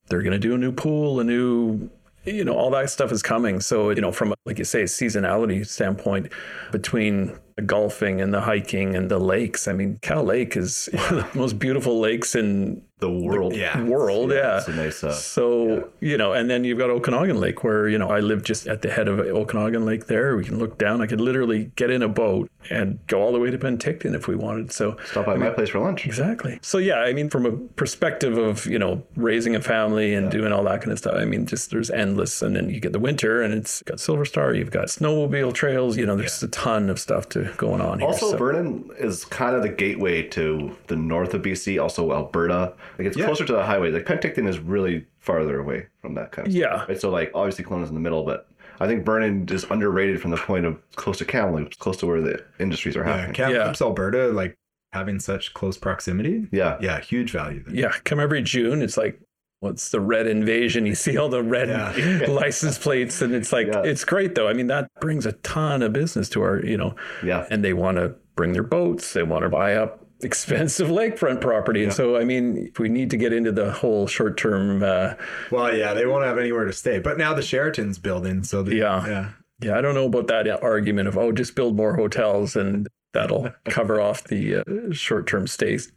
[0.07, 1.89] they're going to do a new pool, a new,
[2.25, 3.59] you know, all that stuff is coming.
[3.59, 6.31] So you know, from like you say, seasonality standpoint,
[6.71, 9.67] between the golfing and the hiking and the lakes.
[9.67, 13.53] I mean, Kal Lake is one of the most beautiful lakes in the world.
[13.53, 13.83] Yeah.
[13.83, 14.31] world.
[14.31, 14.59] Yeah.
[14.59, 15.03] It's a nice.
[15.03, 18.43] Uh, So, you know, and then you've got Okanagan Lake where, you know, I live
[18.43, 20.37] just at the head of Okanagan Lake there.
[20.37, 21.01] We can look down.
[21.01, 24.29] I could literally get in a boat and go all the way to Penticton if
[24.29, 24.71] we wanted.
[24.71, 26.05] So, stop by my place for lunch.
[26.05, 26.59] exactly.
[26.61, 30.53] So, yeah, I mean, from a perspective of, you know, raising a family and doing
[30.53, 32.41] all that kind of stuff, I mean, just there's endless.
[32.41, 35.97] And then you get the winter and it's got Silver Star, you've got snowmobile trails,
[35.97, 38.07] you know, there's a ton of stuff to going on here.
[38.07, 42.73] Also, So- Vernon is kind of the gateway to the north of BC, also Alberta.
[42.97, 43.25] Like it's Yeah.
[43.25, 43.91] closer to the highway.
[43.91, 46.75] Like Penticton is really farther away from that kind of Yeah.
[46.77, 46.89] stuff.
[46.89, 46.99] Right?
[47.01, 48.47] So like obviously Kelowna's in the middle, but
[48.79, 52.21] I think Vernon is underrated from the point of close to Kamloops, close to where
[52.21, 53.35] the industries are happening.
[53.35, 53.59] Yeah, happening.
[53.61, 54.55] Kamloops, Alberta, like
[54.93, 56.47] having such close proximity.
[56.51, 56.77] Yeah.
[56.81, 57.75] Yeah, huge value there.
[57.75, 58.81] yeah, come every June.
[58.81, 59.19] It's like,
[59.63, 60.85] what's the red invasion?
[60.85, 62.25] You see all the red Yeah.
[62.29, 63.81] license plates, and it's like, Yeah.
[63.83, 64.47] it's great though.
[64.49, 67.47] I mean, that brings a ton of business to our, you know, Yeah.
[67.49, 71.83] and they want to bring their boats, they want to buy up expensive lakefront property.
[71.83, 75.13] And so, I mean, if we need to get into the whole short term, uh,
[75.49, 76.99] Well, yeah, they won't have anywhere to stay.
[76.99, 79.07] But now the Sheraton's building, so the, Yeah.
[79.07, 79.29] yeah.
[79.61, 83.49] yeah, I don't know about that argument of, oh, just build more hotels and that'll
[83.69, 85.91] cover off the uh, short term stays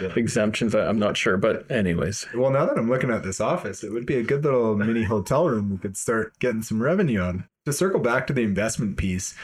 [0.00, 0.12] Yeah.
[0.16, 0.74] exemptions.
[0.74, 1.36] I'm not sure.
[1.36, 4.44] But, anyways, Well, now that I'm looking at this office, it would be a good
[4.44, 7.44] little mini hotel room we could start getting some revenue on.
[7.66, 9.34] To circle back to the investment piece,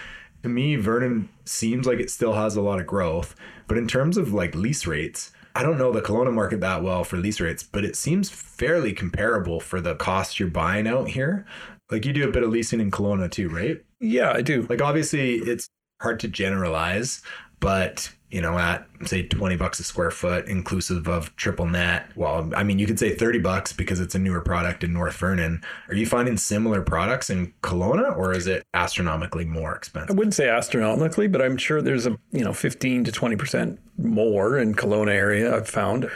[0.42, 3.34] to me, Vernon seems like it still has a lot of growth.
[3.66, 7.04] But in terms of like lease rates, I don't know the Kelowna market that well
[7.04, 11.46] for lease rates, but it seems fairly comparable for the cost you're buying out here.
[11.90, 13.82] Like you do a bit of leasing in Kelowna too, right?
[14.00, 14.66] yeah, I do.
[14.68, 15.68] Like obviously it's
[16.02, 17.22] hard to generalize,
[17.60, 22.10] but you know, at say 20 bucks a square foot inclusive of triple net.
[22.16, 25.16] Well, I mean, you could say 30 bucks because it's a newer product in North
[25.16, 25.62] Vernon.
[25.88, 30.10] Are you finding similar products in Kelowna or is it astronomically more expensive?
[30.10, 33.80] I wouldn't say astronomically, but I'm sure there's a you know 15 to 20 percent
[33.98, 35.54] more in Kelowna area.
[35.54, 36.10] I've found.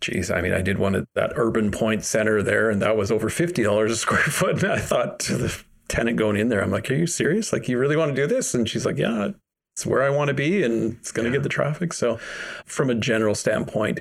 [0.00, 3.10] Geez, I mean, I did one at that Urban Point Center there, and that was
[3.10, 4.62] over fifty dollars a square foot.
[4.62, 5.56] And I thought to the
[5.88, 7.52] tenant going in there, I'm like, "Are you serious?
[7.52, 9.30] Like, you really want to do this?" And she's like, "Yeah,
[9.74, 12.16] it's where I want to be, and it's going to get the traffic." So,
[12.64, 14.00] from a general standpoint,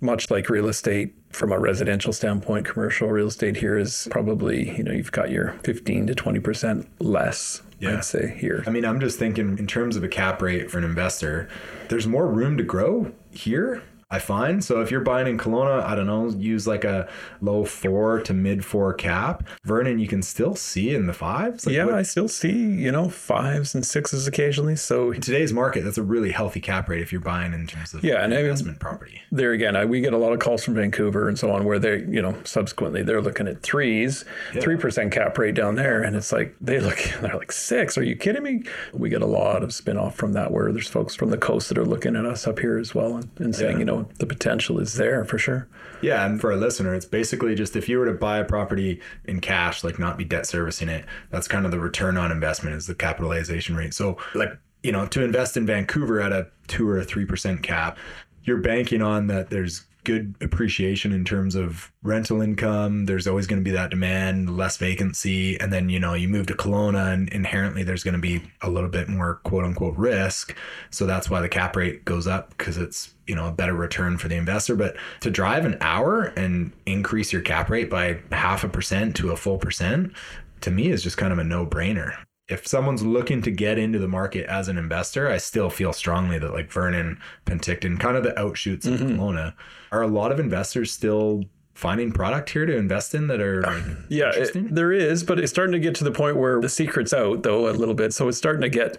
[0.00, 4.82] much like real estate, from a residential standpoint, commercial real estate here is probably you
[4.82, 7.62] know you've got your 15 to 20 percent less.
[7.78, 7.98] Yeah.
[7.98, 8.64] I'd say here.
[8.66, 11.48] I mean, I'm just thinking in terms of a cap rate for an investor,
[11.88, 13.82] there's more room to grow here.
[14.08, 17.08] I find so if you're buying in Kelowna, I don't know, use like a
[17.40, 19.42] low four to mid four cap.
[19.64, 21.66] Vernon, you can still see in the fives.
[21.66, 24.76] Like yeah, what- I still see, you know, fives and sixes occasionally.
[24.76, 27.94] So in today's market, that's a really healthy cap rate if you're buying in terms
[27.94, 29.22] of Yeah, and I mean- investment property.
[29.32, 31.80] there again, I, we get a lot of calls from Vancouver and so on where
[31.80, 34.24] they, you know, subsequently they're looking at threes,
[34.60, 37.98] three percent cap rate down there, and it's like they look, they're like six.
[37.98, 38.62] Are you kidding me?
[38.92, 41.70] We get a lot of spin off from that where there's folks from the coast
[41.70, 43.78] that are looking at us up here as well and, and saying, Yeah.
[43.80, 45.68] you know, the potential is there for sure.
[46.02, 49.00] Yeah, and for a listener, it's basically just if you were to buy a property
[49.24, 52.76] in cash, like not be debt servicing it, that's kind of the return on investment
[52.76, 53.94] is the capitalization rate.
[53.94, 57.62] So, like, you know, to invest in Vancouver at a two or a three percent
[57.62, 57.98] cap,
[58.44, 63.06] you're banking on that there's good appreciation in terms of rental income.
[63.06, 66.46] There's always going to be that demand, less vacancy, and then you know you move
[66.46, 70.56] to Kelowna, and inherently there's going to be a little bit more quote unquote risk.
[70.90, 74.16] So that's why the cap rate goes up because it's you know a better return
[74.16, 74.76] for the investor.
[74.76, 79.32] But to drive an hour and increase your cap rate by half a percent to
[79.32, 80.12] a full percent,
[80.60, 82.14] to me is just kind of a no brainer.
[82.48, 86.38] If someone's looking to get into the market as an investor, I still feel strongly
[86.38, 89.20] that like Vernon, Penticton, kind of the outshoots of mm-hmm.
[89.20, 89.54] Kelowna,
[89.90, 93.62] are a lot of investors still finding product here to invest in that are
[94.08, 97.12] Yeah, it- there is, but it's starting to get to the point where the secret's
[97.12, 98.14] out, though, a little bit.
[98.14, 98.96] So it's starting to get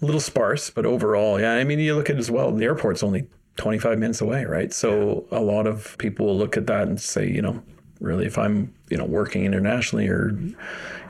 [0.00, 1.54] a little sparse, but overall, yeah.
[1.54, 4.72] I mean, you look at it as well, the airport's only 25 minutes away, right?
[4.72, 7.62] So a lot of people will look at that and say, you know,
[8.00, 10.36] really, if I'm, you know, working internationally or,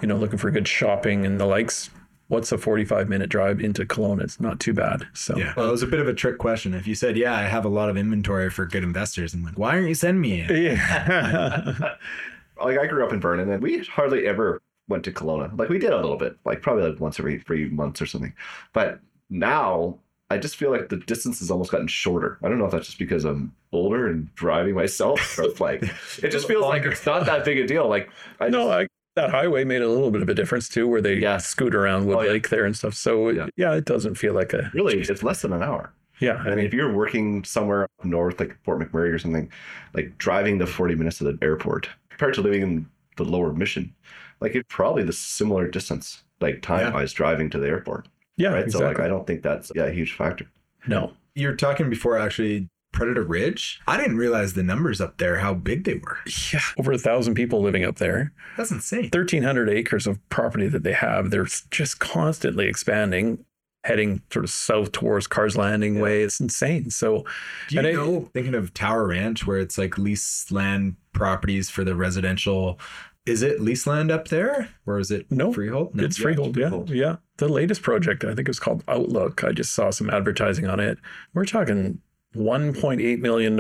[0.01, 1.91] you know, looking for good shopping and the likes,
[2.29, 4.23] what's a 45 minute drive into Kelowna?
[4.23, 5.07] It's not too bad.
[5.15, 5.53] So, Yeah.
[5.57, 6.75] Well, it was a bit of a trick question.
[6.75, 9.59] If you said, "Yeah, I have a lot of inventory for good investors," I'm like,
[9.59, 11.95] "Why aren't you sending me?" in?" yeah.
[12.65, 15.57] like I grew up in Vernon, and we hardly ever went to Kelowna.
[15.59, 18.35] Like we did a little bit, like probably like once every three months or something.
[18.73, 19.99] But now
[20.31, 22.39] I just feel like the distance has almost gotten shorter.
[22.43, 25.83] I don't know if that's just because I'm older and driving myself, or like
[26.23, 27.89] it just feels like it's not that big a deal.
[27.89, 30.87] Like I no, just- I, that highway made a little bit of a difference too,
[30.87, 31.39] where they Yeah.
[31.39, 32.31] scoot around Wood Oh, yeah.
[32.31, 32.95] Lake there and stuff.
[32.95, 33.49] So Yeah.
[33.57, 33.75] yeah.
[33.75, 35.93] it doesn't feel like a really it's less than an hour.
[36.21, 36.35] yeah.
[36.47, 39.51] I mean, if you're working somewhere up north, like Fort McMurray or something,
[39.95, 43.93] like driving the 40 minutes to the airport compared to living in the lower mission,
[44.41, 48.07] like it's probably the similar distance, like time wise, driving to the airport.
[48.37, 48.65] Yeah, Right.
[48.65, 48.81] exactly.
[48.81, 50.47] So, like, I don't think that's yeah, a huge factor.
[50.87, 53.81] no, You're talking before, actually, Predator Ridge.
[53.87, 56.19] I didn't realize the numbers up there, how big they were.
[56.53, 59.11] yeah, over a thousand people living up there, That's insane.
[59.11, 61.31] thirteen hundred acres of property that they have.
[61.31, 63.45] They're just constantly expanding,
[63.85, 66.23] heading sort of south towards Carr's Landing way.
[66.23, 66.91] It's insane.
[66.91, 67.25] So
[67.69, 71.71] Do you And I- know, thinking of Tower Ranch, where it's like lease land properties
[71.71, 72.81] for the residential,
[73.27, 75.99] is it lease land up there or is it No, freehold?
[76.01, 76.57] it's freehold.
[76.57, 77.17] Yeah, yeah.
[77.37, 79.45] The latest project, I think it was called Outlook.
[79.45, 80.99] I just saw some advertising on it.
[81.35, 82.01] We're talking.
[82.37, 83.57] $1.8 million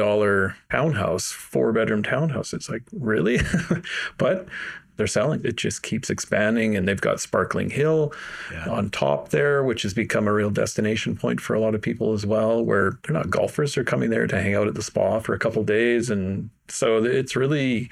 [0.70, 2.53] townhouse, four bedroom townhouse.
[2.53, 3.38] It's like, really?
[4.18, 4.46] but
[4.96, 5.40] they're selling.
[5.44, 6.77] It just keeps expanding.
[6.77, 8.12] And they've got Sparkling Hill
[8.53, 8.68] Yeah.
[8.68, 12.12] on top there, which has become a real destination point for a lot of people
[12.12, 13.75] as well, where they're not golfers.
[13.75, 16.09] They're coming there to hang out at the spa for a couple days.
[16.09, 17.90] And so it's really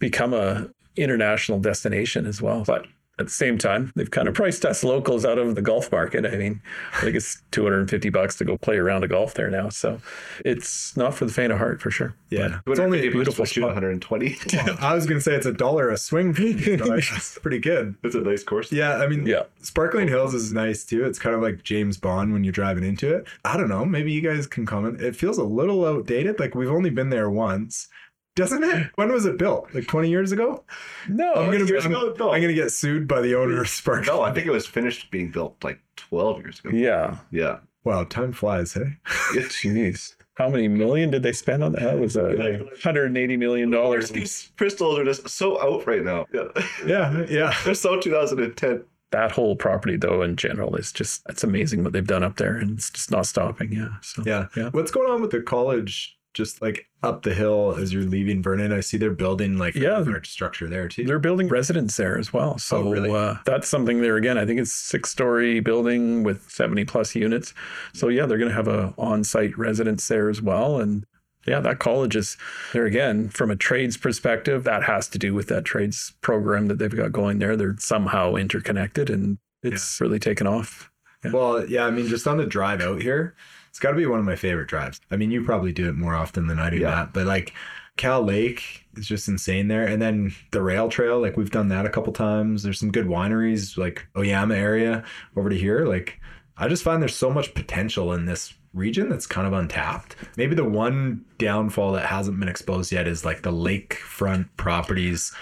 [0.00, 2.64] become a international destination as well.
[2.64, 2.86] But
[3.18, 6.24] at the same time, they've kind of priced us locals out of the golf market.
[6.24, 6.62] I mean,
[6.94, 9.68] I think it's 250 bucks to go play a round of golf there now.
[9.68, 10.00] So
[10.46, 12.14] it's not for the faint of heart for sure.
[12.30, 12.60] Yeah.
[12.66, 14.36] It's only a beautiful beautiful 120.
[14.80, 16.78] I was going to say it's a dollar a swing fee.
[16.78, 17.94] So that's pretty good.
[18.02, 18.72] it's a nice course.
[18.72, 19.42] Yeah, I mean, Yeah.
[19.60, 21.04] Sparkling Hills is nice too.
[21.04, 23.26] It's kind of like James Bond when you're driving into it.
[23.44, 23.84] I don't know.
[23.84, 25.02] Maybe you guys can comment.
[25.02, 26.40] It feels a little outdated.
[26.40, 27.88] Like we've only been there once.
[28.34, 28.90] Doesn't it?
[28.94, 29.74] When was it built?
[29.74, 30.64] Like 20 years ago?
[31.08, 32.14] No, I'm gonna, years I'm, ago?
[32.18, 32.32] No.
[32.32, 34.06] I'm gonna get sued by the owner of Sparkling.
[34.06, 36.70] No, I think it was finished being built like 12 years ago.
[36.70, 37.18] yeah.
[37.30, 37.58] Yeah.
[37.84, 38.96] Wow, time flies, hey?
[39.34, 40.14] Jeez.
[40.34, 41.82] How many million did they spend on that?
[41.82, 44.10] That was a 180 million dollars.
[44.10, 46.26] These crystals are just so out right now.
[46.32, 46.44] Yeah.
[46.86, 47.54] Yeah, yeah.
[47.64, 48.84] They're so 2010.
[49.10, 52.56] That whole property, though, in general, is just it's amazing what they've done up there,
[52.56, 53.72] and it's just not stopping.
[53.72, 53.88] Yeah.
[54.00, 54.46] So Yeah.
[54.56, 54.70] Yeah.
[54.70, 58.72] What's going on with the college just like up the hill as you're leaving Vernon?
[58.72, 59.98] I see they're building like Yeah.
[59.98, 61.04] a large structure there too.
[61.04, 62.58] They're building residence there as well.
[62.58, 63.10] So Oh, really?
[63.10, 64.38] uh, that's something there again.
[64.38, 67.52] I think it's six story building with 70 plus units.
[67.92, 70.80] So yeah, they're going to have a on-site residence there as well.
[70.80, 71.04] And
[71.46, 72.36] yeah, that college is
[72.72, 74.62] there again from a trades perspective.
[74.64, 77.56] That has to do with that trades program that they've got going there.
[77.56, 80.88] They're somehow interconnected and it's really taken off.
[81.32, 83.34] Well, yeah, I mean, just on the drive out here,
[83.72, 85.00] it's got to be one of my favorite drives.
[85.10, 86.90] I mean, you probably do it more often than I do, Yeah.
[86.90, 87.54] Matt, but like
[87.96, 89.86] Kal Lake is just insane there.
[89.86, 92.62] And then the rail trail, like we've done that a couple times.
[92.62, 95.04] There's some good wineries, like Oyama area
[95.38, 95.86] over to here.
[95.86, 96.20] Like,
[96.58, 100.16] I just find there's so much potential in this region that's kind of untapped.
[100.36, 105.34] Maybe the one downfall that hasn't been exposed yet is like the lakefront properties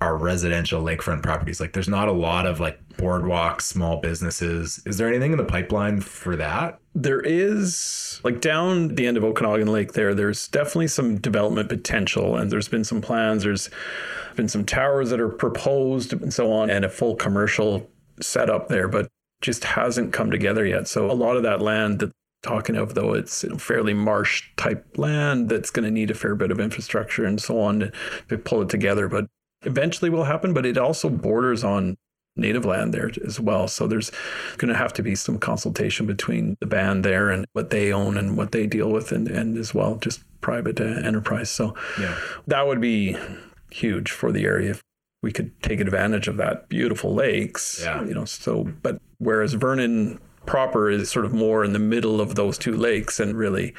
[0.00, 1.60] are residential lakefront properties.
[1.60, 4.82] Like there's not a lot of like boardwalks, small businesses.
[4.86, 6.80] Is there anything in the pipeline for that?
[6.94, 12.36] There is like down the end of Okanagan Lake there, there's definitely some development potential
[12.36, 13.42] and there's been some plans.
[13.42, 13.68] There's
[14.36, 18.88] been some towers that are proposed and so on and a full commercial setup there,
[18.88, 19.08] but
[19.40, 20.88] just hasn't come together yet.
[20.88, 24.50] So a lot of that land that talking of though it's you know, fairly marsh
[24.56, 27.92] type land that's going to need a fair bit of infrastructure and so on to,
[28.28, 29.08] to pull it together.
[29.08, 29.26] But
[29.62, 31.96] eventually will happen, but it also borders on
[32.36, 33.68] native land there as well.
[33.68, 34.10] So there's
[34.58, 38.16] going to have to be some consultation between the band there and what they own
[38.16, 41.50] and what they deal with, and, and as well just private uh, enterprise.
[41.50, 42.16] So Yeah.
[42.46, 43.16] that would be
[43.70, 44.82] huge for the area if
[45.22, 47.80] we could take advantage of that beautiful lakes.
[47.82, 48.04] Yeah.
[48.04, 52.34] You know, so but whereas Vernon proper is sort of more in the middle of
[52.34, 53.74] those two lakes and really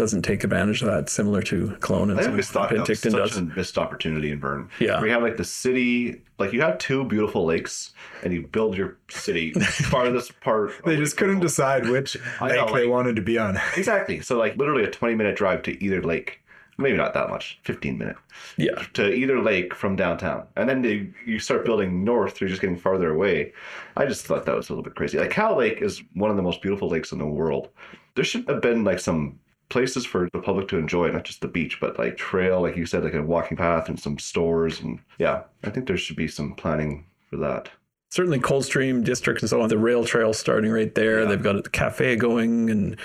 [0.00, 2.88] doesn't take advantage of that, similar to Kelowna and I so always thought that was
[2.88, 3.36] Penticton such does.
[3.36, 4.68] a missed opportunity in Vern.
[4.80, 4.96] Yeah.
[4.98, 7.92] Where you have like the city, like you have two beautiful lakes
[8.24, 9.52] and you build your city
[9.90, 10.72] farthest part.
[10.84, 11.42] They just couldn't home.
[11.42, 13.60] decide which I lake know, they wanted to be on.
[13.76, 14.20] Exactly.
[14.22, 16.38] So like literally a 20 minute drive to either lake.
[16.78, 18.16] Maybe not that much, 15 minute
[18.56, 18.82] Yeah.
[18.94, 20.46] to either lake from downtown.
[20.56, 23.52] And then they, you start building north, you're just getting farther away.
[23.98, 25.18] I just thought that was a little bit crazy.
[25.18, 27.68] Like Kal Lake is one of the most beautiful lakes in the world.
[28.14, 29.38] There should have been like some
[29.70, 32.84] places for the public to enjoy, not just the beach, but like trail, like you
[32.84, 34.80] said, like a walking path and some stores.
[34.80, 37.70] And yeah, I think there should be some planning for that.
[38.10, 39.68] certainly Coldstream District and so on.
[39.68, 41.22] The rail trail starting right there.
[41.22, 41.28] Yeah.
[41.28, 42.96] They've got a cafe going and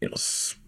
[0.00, 0.16] you know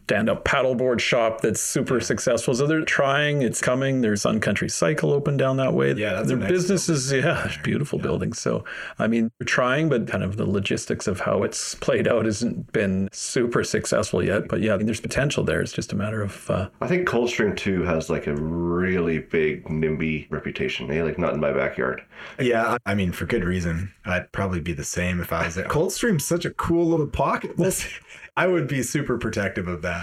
[0.04, 2.54] stand up paddleboard shop that's super successful.
[2.54, 3.42] So they're trying.
[3.42, 4.00] It's coming.
[4.00, 5.92] There's Sun Country Cycle open down that way.
[5.92, 7.12] Yeah, that's their nice businesses.
[7.12, 8.40] Yeah, there's beautiful buildings.
[8.40, 8.64] So
[8.98, 12.72] I mean, they're trying, but kind of the logistics of how it's played out hasn't
[12.72, 14.48] been super successful yet.
[14.48, 15.60] But yeah, I mean, there's potential there.
[15.60, 19.64] It's just a matter of uh, I think Coldstream too has like a really big
[19.64, 20.90] NIMBY reputation.
[20.90, 21.02] Eh?
[21.02, 22.02] Like not in my backyard.
[22.40, 23.92] Yeah, I mean, for good reason.
[24.04, 25.66] I'd probably be the same if I was there.
[25.66, 27.52] Coldstream's such a cool little pocket.
[28.36, 30.01] I would be super protective of that.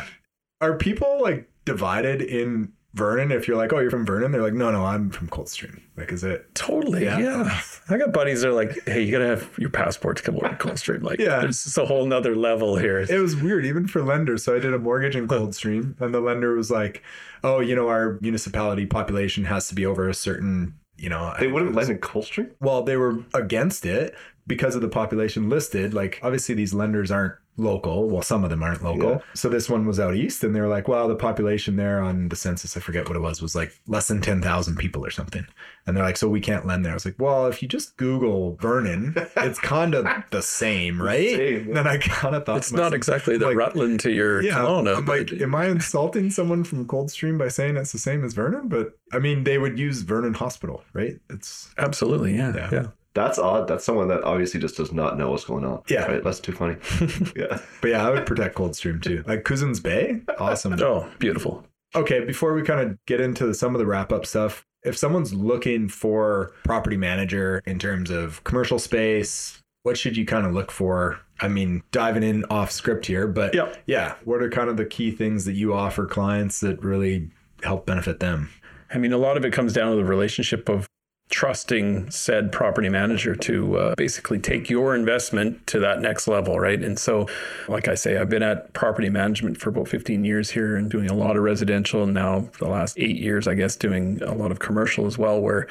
[0.62, 3.32] Are people like divided in Vernon?
[3.32, 5.82] If you're like, oh, you're from Vernon, they're like, no, no, I'm from Coldstream.
[5.95, 6.54] Like, is it?
[6.54, 7.06] Totally.
[7.06, 7.17] Yeah.
[7.19, 7.62] Yeah.
[7.89, 10.36] I got buddies that are like, hey, you got to have your passport to come
[10.36, 11.02] over to Coldstream.
[11.02, 11.39] Like, Yeah.
[11.39, 13.00] there's just a whole nother level here.
[13.00, 14.43] It was weird, even for lenders.
[14.43, 17.04] So I did a mortgage in Coldstream, and the lender was like,
[17.43, 21.48] oh, you know, our municipality population has to be over a certain, you know, They
[21.48, 22.52] wouldn't lend in Coldstream?
[22.60, 24.13] well, they were against it
[24.50, 25.94] because of the population listed.
[25.94, 28.10] Like, obviously, these lenders aren't local.
[28.10, 29.10] Well, some of them aren't local.
[29.12, 29.18] Yeah.
[29.34, 32.30] So this one was out east, and they were like, well, the population there on
[32.30, 35.46] the census, I forget what it was, was like less than 10,000 people or something.
[35.86, 36.94] And they're like, so we can't lend there.
[36.94, 41.36] I was like, well, if you just Google Vernon, it's kind of the same, right?
[41.36, 41.74] Same, yeah.
[41.74, 44.54] Then I kind of thought, It's to not exactly the like- Rutland to your yeah,
[44.56, 44.98] Kelowna.
[44.98, 48.34] I'm but- like, am I insulting someone from Coldstream by saying it's the same as
[48.34, 48.70] Vernon?
[48.70, 51.20] But I mean, they would use Vernon Hospital, right?
[51.30, 52.36] It's Absolutely.
[52.38, 52.54] Yeah.
[52.56, 52.70] Yeah.
[52.72, 52.86] Yeah.
[53.13, 53.67] That's odd.
[53.67, 55.82] That's someone that obviously just does not know what's going on.
[55.89, 56.06] Yeah.
[56.06, 56.24] Right?
[56.24, 56.76] That's too funny.
[57.36, 57.60] yeah.
[57.82, 59.24] But yeah, I would protect Coldstream too.
[59.28, 60.74] Like Cousins Bay, awesome.
[60.82, 61.65] Oh, beautiful.
[61.95, 65.34] Okay, before we kind of get into some of the wrap up stuff, if someone's
[65.34, 70.72] looking for property manager in terms of commercial space, what should you kind of look
[70.72, 71.20] for?
[71.41, 73.78] I mean, diving in off script here, but Yep.
[73.88, 77.30] yeah, what are kind of the key things that you offer clients that really
[77.64, 78.49] help benefit them?
[78.93, 80.88] I mean, a lot of it comes down to the relationship of
[81.30, 86.84] trusting said property manager to uh, basically take your investment to that next level, right?
[86.84, 87.27] And so,
[87.67, 91.09] like I say, I've been at property management for about 15 years here and doing
[91.09, 92.03] a lot of residential.
[92.03, 95.17] And now, for the last eight years, I guess, doing a lot of commercial as
[95.17, 95.67] well, where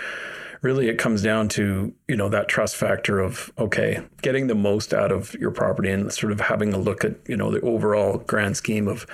[0.62, 4.92] really it comes down to you know that trust factor of okay getting the most
[4.92, 8.18] out of your property and sort of having a look at you know the overall
[8.18, 9.06] grand scheme of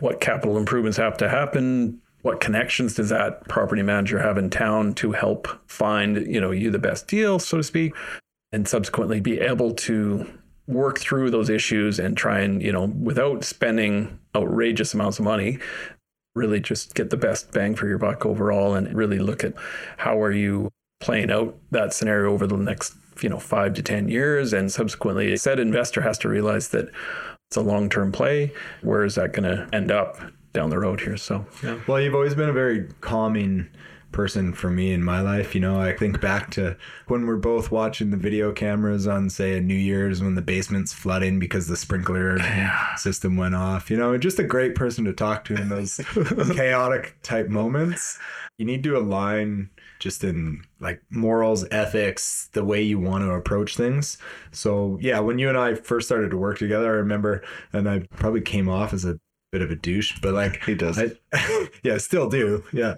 [0.00, 4.92] what capital improvements have to happen what connections does that property manager have in town
[4.94, 7.92] to help find you know you the best deal so to speak
[8.52, 10.26] and subsequently be able to
[10.66, 15.58] work through those issues and try and you know without spending outrageous amounts of money
[16.34, 19.54] really just get the best bang for your buck overall and really look at
[19.96, 20.68] how are you
[21.00, 24.52] playing out that scenario over the next you know 5 to 10 years.
[24.52, 26.90] And subsequently said investor has to realize that
[27.48, 28.52] it's a long-term play.
[28.82, 30.20] Where is that going to end up
[30.52, 33.68] down the road here so yeah Well, you've always been a very calming
[34.12, 35.54] person for me in my life.
[35.54, 36.76] You know, I think back to
[37.08, 40.92] when we're both watching the video cameras on, say, a New Year's when the basement's
[40.92, 42.38] flooding because the sprinkler
[42.96, 43.90] system went off.
[43.90, 46.00] You know, just a great person to talk to in those
[46.54, 48.18] chaotic type moments.
[48.56, 49.70] You need to align
[50.00, 54.18] just in like morals, ethics, the way you want to approach things.
[54.52, 58.00] So, yeah, when you and I first started to work together, I remember, and I
[58.16, 59.18] probably came off as a
[59.50, 60.98] bit of a douche, but like He does.
[60.98, 62.64] I, yeah, still do.
[62.72, 62.96] Yeah.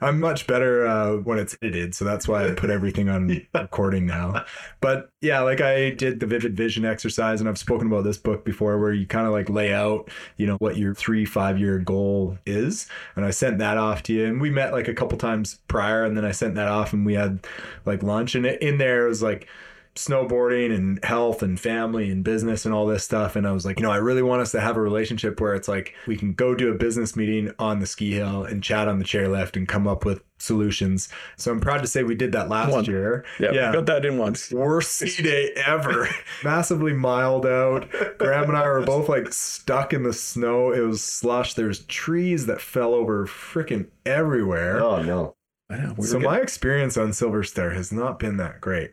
[0.00, 4.04] I'm much better uh, when it's edited, so that's why I put everything on recording
[4.04, 4.44] now.
[4.82, 8.44] But yeah, like I did the vivid vision exercise, and I've spoken about this book
[8.44, 11.78] before, where you kind of like lay out, you know, what your three, five year
[11.78, 12.86] goal is.
[13.16, 16.04] And I sent that off to you, and we met like a couple times prior,
[16.04, 17.46] and then I sent that off, and we had
[17.86, 19.48] like lunch, and in there it was like
[19.94, 23.36] snowboarding and health and family and business and all this stuff.
[23.36, 25.54] And I was like, you know, I really want us to have a relationship where
[25.54, 28.88] it's like we can go do a business meeting on the ski hill and chat
[28.88, 31.08] on the chairlift and come up with solutions.
[31.36, 32.84] So I'm proud to say we did that last One.
[32.84, 33.24] year.
[33.38, 36.08] yeah, got that in once Worst ski day ever.
[36.44, 37.88] Massively mild out.
[38.18, 40.72] Graeme and I were both like stuck in the snow.
[40.72, 41.54] It was slush.
[41.54, 44.82] There's trees that fell over freaking everywhere.
[44.82, 45.36] Oh no.
[45.70, 48.90] I know, we So getting- my experience on Silver Star has not been that great.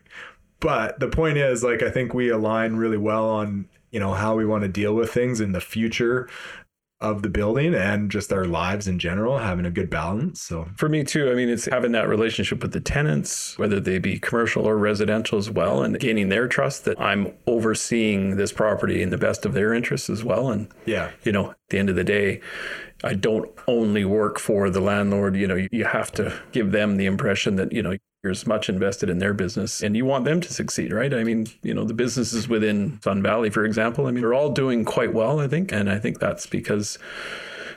[0.62, 4.36] But the point is, like, I think we align really well on, you know, how
[4.36, 6.30] we want to deal with things in the future
[7.02, 10.40] of the building and just our lives in general, having a good balance.
[10.40, 13.98] So For me too, I mean, it's having that relationship with the tenants, whether they
[13.98, 19.02] be commercial or residential as well, and gaining their trust that I'm overseeing this property
[19.02, 20.52] in the best of their interests as well.
[20.52, 22.40] And, yeah, you know, at the end of the day,
[23.04, 25.36] I don't only work for the landlord.
[25.36, 28.46] You know, you- you have to give them the impression that, you know, you're as
[28.46, 31.12] much invested in their business and you want them to succeed, right?
[31.14, 34.52] I mean, you know, the businesses within Sun Valley, for example, I mean, they're all
[34.52, 35.72] doing quite well, I think.
[35.72, 37.00] And I think that's because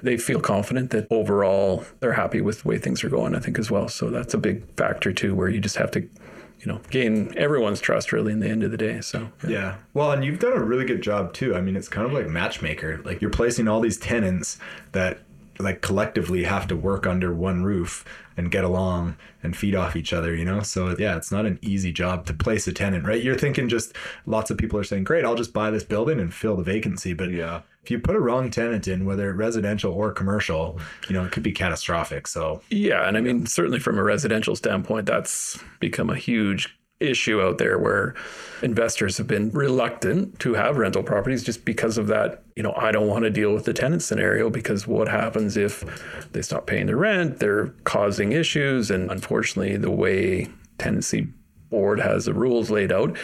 [0.02, 3.58] they feel confident that overall they're happy with the way things are going, I think,
[3.58, 3.88] as well.
[3.88, 7.80] So that's a big factor too, where you just have to, you know, gain everyone's
[7.80, 9.00] trust really in the end of the day.
[9.00, 9.76] So, Yeah.
[9.94, 11.56] Well, and you've done a really good job too.
[11.56, 13.00] I mean, it's kind of like matchmaker.
[13.02, 14.58] Like you're placing all these tenants
[14.92, 15.20] that
[15.58, 18.04] like collectively have to work under one roof
[18.36, 20.60] and get along and feed off each other, you know?
[20.60, 23.22] So yeah, it's not an easy job to place a tenant, right?
[23.22, 23.94] You're thinking just
[24.26, 27.12] lots of people are saying, "Great, I'll just buy this building and fill the vacancy."
[27.12, 27.60] But Yeah.
[27.84, 31.42] if you put a wrong tenant in, whether residential or commercial, you know, it could
[31.42, 32.26] be catastrophic.
[32.26, 36.76] So Yeah, and I mean, certainly from a residential standpoint, that's become a huge
[37.10, 38.14] issue out there where
[38.62, 42.42] investors have been reluctant to have rental properties just because of that.
[42.56, 45.84] You know, I don't want to deal with the tenant scenario because what happens if
[46.32, 47.38] they stop paying their rent?
[47.38, 50.48] They're causing issues, and unfortunately, the way
[50.78, 51.28] tenancy
[51.70, 53.16] board has the rules laid out.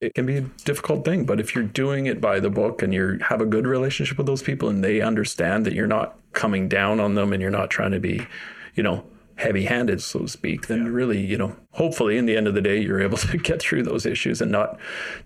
[0.00, 2.92] It can be a difficult thing, but if you're doing it by the book and
[2.92, 6.68] you have a good relationship with those people and they understand that you're not coming
[6.68, 8.26] down on them and you're not trying to be,
[8.74, 9.04] you know,
[9.42, 12.60] heavy handed, so to speak, then really, you know, hopefully in the end of the
[12.60, 14.78] day, you're able to get through those issues and not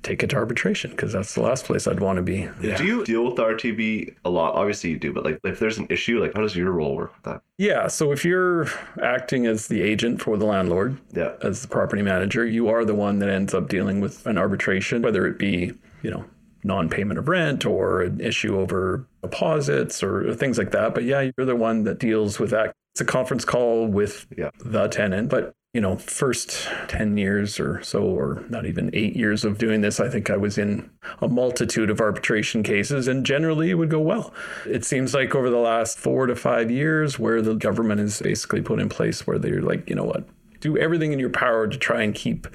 [0.03, 2.49] take it to arbitration because that's the last place I'd want to be.
[2.61, 2.77] Yeah.
[2.77, 4.55] Do you deal with RTB a lot?
[4.55, 7.15] Obviously you do, but like if there's an issue, like how does your role work
[7.15, 7.43] with that?
[7.59, 7.87] Yeah.
[7.89, 8.67] So if you're
[9.03, 11.33] acting as the agent for the landlord, Yeah.
[11.43, 15.03] as the property manager, you are the one that ends up dealing with an arbitration,
[15.03, 16.25] whether it be, you know,
[16.65, 20.95] non-payment of rent or an issue over deposits or things like that.
[20.95, 24.49] But yeah, you're the one that deals with that it's a conference call with Yeah.
[24.65, 29.45] the tenant, but you know, first 10 years or so, or not even eight years
[29.45, 30.89] of doing this, I think I was in
[31.21, 34.33] a multitude of arbitration cases and generally it would go well.
[34.65, 38.63] It seems like over the last four to five years, where the government is basically
[38.63, 40.27] put in place where they're like, you know what,
[40.61, 42.47] do everything in your power to try and keep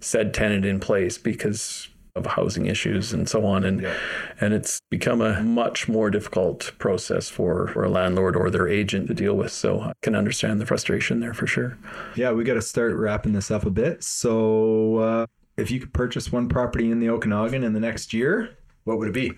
[0.00, 3.94] said tenant in place because of housing issues and so on and Yeah.
[4.40, 9.08] and it's become a much more difficult process for, for a landlord or their agent
[9.08, 11.78] to deal with so i can understand the frustration there for sure
[12.14, 14.04] Yeah, we got to start wrapping this up a bit.
[14.04, 18.56] So, uh, if you could purchase one property in the Okanagan in the next year,
[18.84, 19.32] what would it be?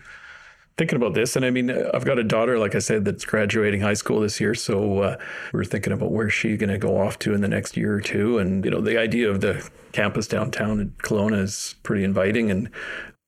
[0.77, 3.81] Thinking about this and i mean i've got a daughter like i said that's graduating
[3.81, 5.17] high school this year so uh,
[5.53, 8.01] we're thinking about where she's going to go off to in the next year or
[8.01, 12.51] two and you know the idea of the campus downtown in Kelowna is pretty inviting
[12.51, 12.69] and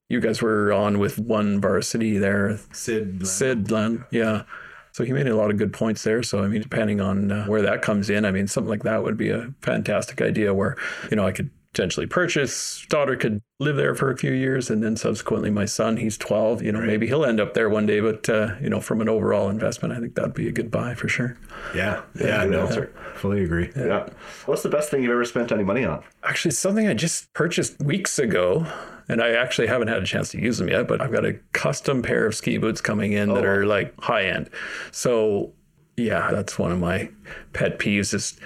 [0.09, 3.27] you guys were on with one varsity there Sid.
[3.27, 4.43] Sid Len, yeah.
[4.93, 6.23] So he made a lot of good points there.
[6.23, 9.03] So I mean, depending on uh, where that comes in, I mean, something like that
[9.03, 10.55] would be a fantastic idea.
[10.55, 10.77] Where
[11.11, 14.83] you know I could potentially purchase, daughter could live there for a few years, and
[14.83, 16.63] then subsequently my son, he's twelve.
[16.63, 18.01] You know, maybe he'll end up there one day.
[18.01, 20.95] But uh, you know, from an overall investment, I think that'd be a good buy
[20.95, 21.37] for sure.
[21.75, 22.95] Yeah, yeah, good no, answer.
[23.17, 23.71] fully agree.
[23.77, 24.09] Yeah.
[24.47, 26.03] What's the best thing you've ever spent any money on?
[26.25, 28.67] Actually, something I just purchased weeks ago,
[29.11, 31.35] and I actually haven't had a chance to use them yet, but I've got a
[31.53, 33.49] custom pair of ski boots coming in that Oh.
[33.49, 34.49] are like high end.
[34.93, 35.53] So,
[35.97, 37.09] yeah, that's one of my
[37.55, 38.39] pet peeves is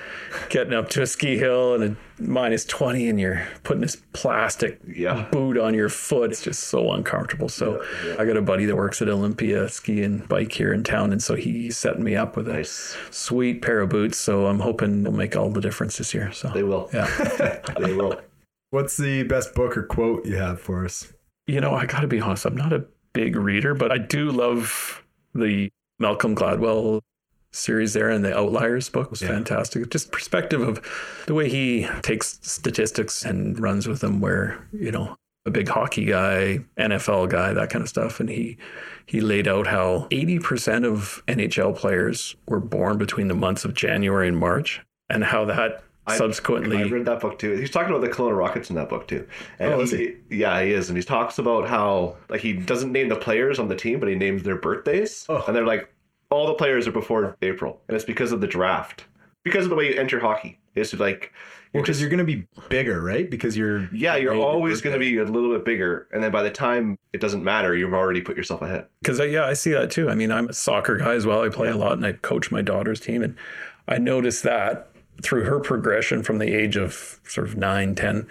[0.51, 4.78] getting up to a ski hill and a minus 20 and you're putting this plastic
[4.86, 5.26] Yeah.
[5.32, 6.30] boot on your foot.
[6.30, 7.48] It's just so uncomfortable.
[7.48, 7.84] So,
[8.18, 11.11] I got a buddy that works at Olympia ski and bike here in town.
[11.12, 12.96] And so he's setting me up with a Nice.
[13.11, 14.16] sweet pair of boots.
[14.18, 16.30] So, I'm hoping they'll make all the difference this year.
[16.32, 16.88] So, They will.
[16.94, 17.07] yeah.
[17.80, 18.20] They will.
[18.70, 21.12] What's the best book or quote you have for us?
[21.48, 24.30] You know, I got to be honest, I'm not a big reader, but I do
[24.30, 25.03] love
[25.34, 27.01] the Malcolm Gladwell
[27.53, 29.28] series there and the Outliers book was Yeah.
[29.28, 29.90] fantastic.
[29.90, 30.80] Just perspective of
[31.26, 36.05] the way he takes statistics and runs with them where, you know, a big hockey
[36.05, 38.20] guy, NFL guy, that kind of stuff.
[38.20, 38.57] And he
[39.07, 44.28] he laid out how 80% of NHL players were born between the months of January
[44.28, 47.57] and March and how that I- subsequently I read that book too.
[47.57, 49.26] He's talking about the Kelowna Rockets in that book too.
[49.59, 50.88] And Oh, is he, yeah, he is.
[50.88, 54.09] And he talks about how like he doesn't name the players on the team, but
[54.09, 55.24] he names their birthdays.
[55.28, 55.42] Oh.
[55.48, 55.92] And they're like
[56.31, 59.05] all the players are before April, and it's because of the draft,
[59.45, 60.59] because of the way you enter hockey.
[60.74, 61.33] It's like
[61.72, 63.28] because you're going to be bigger, right?
[63.31, 66.43] Because you're yeah, you're always going to be a little bit bigger, and then by
[66.43, 68.87] the time it doesn't matter, you've already put yourself ahead.
[69.03, 70.09] Because yeah, I see that too.
[70.09, 71.43] I mean, I'm a soccer guy as well.
[71.43, 73.37] I play a lot, and I coach my daughter's team, and
[73.89, 74.91] I noticed that
[75.22, 78.26] through her progression from the age of sort of nine, ten.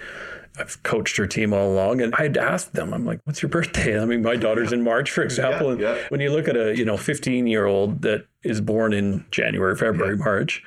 [0.59, 3.99] I've coached her team all along, and I'd asked them, I'm like, "What's your birthday?"
[3.99, 5.71] I mean, my daughter's in March, for example.
[5.71, 5.97] and yeah.
[6.09, 9.75] when you look at a you know 15 year old that is born in January,
[9.75, 10.63] February, March,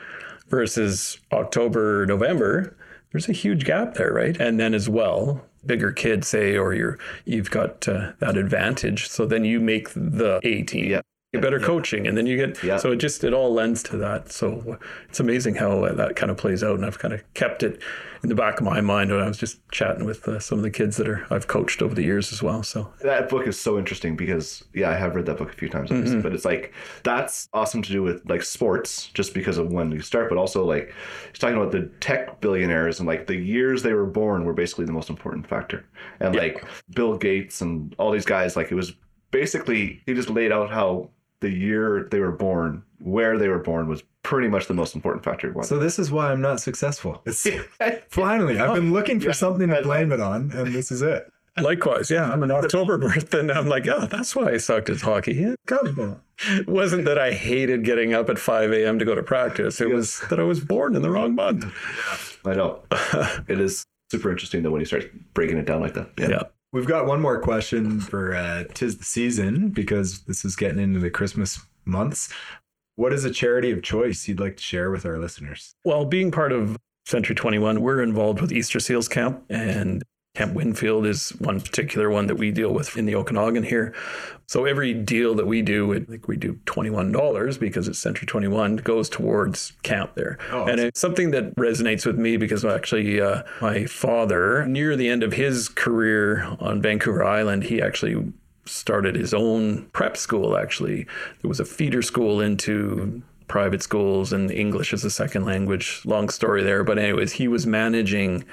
[0.49, 2.76] versus October, November,
[3.12, 4.36] there's a huge gap there, right?
[4.40, 9.26] And then as well, bigger kids say, or you're you've got uh, that advantage, so
[9.26, 10.90] then you make the A team.
[10.90, 11.01] Yeah.
[11.32, 12.76] Get better coaching, and then you get Yeah.
[12.76, 14.30] so it just it all lends to that.
[14.30, 14.78] So
[15.09, 17.80] it's amazing how that kind of plays out, and I've kind of kept it
[18.22, 20.62] in the back of my mind when I was just chatting with uh, some of
[20.62, 22.62] the kids that are I've coached over the years as well.
[22.62, 22.92] So.
[23.02, 25.90] That book is so interesting because yeah, I have read that book a few times,
[25.90, 29.90] obviously, but it's like that's awesome to do with like sports, just because of when
[29.90, 30.94] you start, but also like
[31.30, 34.84] he's talking about the tech billionaires and like the years they were born were basically
[34.84, 35.84] the most important factor,
[36.20, 36.64] and like
[36.94, 38.92] Bill Gates and all these guys, like it was
[39.32, 41.10] basically he just laid out how
[41.43, 45.24] the year they were born, where they were born, was pretty much the most important
[45.24, 45.55] factor.
[45.62, 47.20] So this is why I'm not successful.
[47.26, 47.47] It's,
[48.09, 51.30] finally, I've been looking for something to blame it on, and this is it.
[51.61, 52.32] Likewise, yeah.
[52.32, 55.34] I'm an October birth, and I'm like, oh, that's why I sucked at hockey.
[55.34, 56.18] Yeah, God,
[56.49, 58.99] it wasn't that I hated getting up at 5 a.m.
[58.99, 59.80] to go to practice.
[59.80, 61.66] It was that I was born in the wrong month.
[62.47, 62.82] I know
[63.49, 66.11] it is super interesting though when you start breaking it down like that.
[66.18, 66.45] Yeah.
[66.72, 71.00] We've got one more question for uh, Tis the Season because this is getting into
[71.00, 72.32] the Christmas months.
[72.96, 75.74] What is a charity of choice you'd like to share with our listeners?
[75.84, 80.02] Well, being part of Century 21, we're involved with Easter Seals Camp, and
[80.35, 83.95] Camp Winfield is one particular one that we deal with in the Okanagan here.
[84.47, 88.76] So every deal that we do, I think we do $21 because it's Century 21,
[88.76, 90.39] goes towards camp there.
[90.51, 95.11] Oh, and it's something that resonates with me because actually uh, my father, near the
[95.11, 98.33] end of his career on Vancouver Island, he actually
[98.64, 101.05] started his own prep school actually.
[101.43, 106.01] There was a feeder school into private schools and English as a second language.
[106.07, 108.45] Long story there, but anyways, he was managing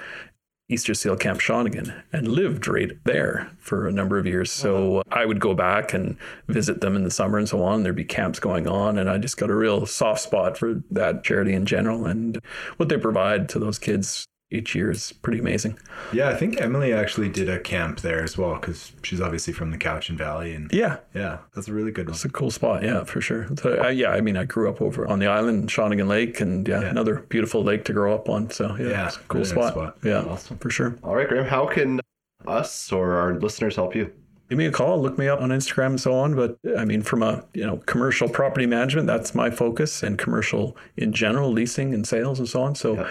[0.70, 4.52] Easter Seal Camp Shawnigan and lived right there for a number of years.
[4.52, 6.16] So I would go back and
[6.48, 7.82] visit them in the summer and so on.
[7.82, 9.00] There'd be camps going on.
[9.00, 12.40] And I just got a real soft spot for that charity in general and
[12.78, 15.78] what they provide to those kids each year is pretty amazing.
[16.12, 19.72] Yeah, I think Emily actually did a camp there as well because she's obviously from
[19.72, 22.16] the Cowichan Valley, and yeah, yeah, that's a really good one.
[22.16, 23.48] It's a cool spot, yeah, for sure.
[23.58, 26.68] So, uh, yeah, I mean, I grew up over on the island, Shawnigan Lake, and
[26.68, 26.88] yeah, yeah.
[26.88, 28.50] another beautiful lake to grow up on.
[28.50, 29.74] So yeah, yeah cool really spot.
[29.74, 29.98] spot.
[30.04, 30.96] Yeah, awesome for sure.
[31.04, 32.00] All right, Graeme, how can
[32.48, 34.12] us or our listeners help you?
[34.50, 36.36] give me a call, look me up on Instagram and so on.
[36.36, 40.76] But I mean, from a you know commercial property management, that's my focus, and commercial
[40.98, 42.76] in general, leasing and sales and so on.
[42.76, 43.10] So yeah,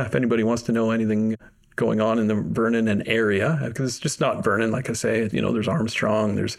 [0.00, 1.36] if anybody wants to know anything
[1.76, 5.28] going on in the Vernon and area, because it's just not Vernon, like I say,
[5.30, 6.56] you know, there's Armstrong, there's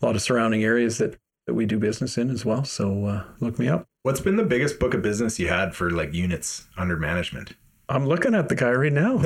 [0.00, 2.64] a lot of surrounding areas that, that we do business in as well.
[2.64, 3.86] So uh, look me up.
[4.02, 7.54] What's been the biggest book of business you had for like units under management?
[7.90, 9.16] I'm looking at the guy right now.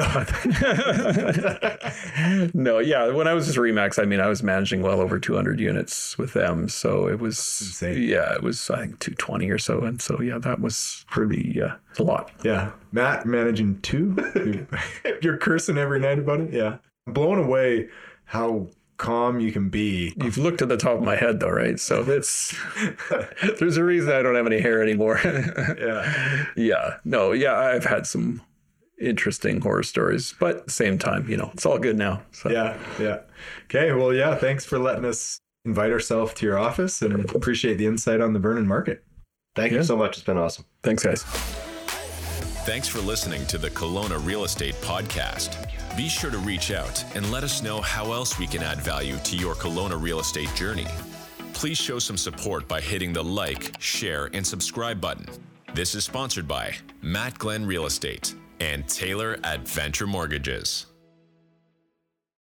[2.55, 3.09] no, yeah.
[3.09, 6.33] When I was with Remax, I mean, I was managing well over 200 units with
[6.33, 6.69] them.
[6.71, 9.83] So it was, yeah, it was, I think, 220 or so.
[9.83, 12.31] And so, yeah, that was pretty, uh, a lot.
[12.43, 12.73] Yeah.
[12.91, 14.17] Matt managing two.
[15.05, 16.53] you're, you're cursing every night about it.
[16.53, 16.79] Yeah.
[17.07, 17.89] I'm blown away
[18.25, 20.15] how calm you can be.
[20.17, 21.79] You've looked at the top of my head though, right?
[21.79, 22.57] So it's
[23.59, 25.21] there's a reason I don't have any hair anymore.
[25.79, 26.47] yeah.
[26.57, 26.97] Yeah.
[27.05, 28.41] No, yeah, I've had some
[29.01, 30.35] interesting horror stories.
[30.39, 32.23] But at the same time, you know, it's all good now.
[32.33, 32.51] So.
[32.51, 33.21] Yeah, yeah.
[33.65, 37.87] Okay, well, yeah, thanks for letting us invite ourselves to your office and appreciate the
[37.87, 39.05] insight on the Vernon market.
[39.55, 39.79] Thank yeah.
[39.79, 40.17] you so much.
[40.17, 40.65] It's been awesome.
[40.83, 41.23] Thanks, guys.
[42.65, 45.57] Thanks for listening to the Kelowna Real Estate Podcast.
[45.97, 49.17] Be sure to reach out and let us know how else we can add value
[49.19, 50.87] to your Kelowna real estate journey.
[51.53, 55.27] Please show some support by hitting the like, share, and subscribe button.
[55.73, 60.87] This is sponsored by Matt Glen Real Estate and Taylor at Venture Mortgages.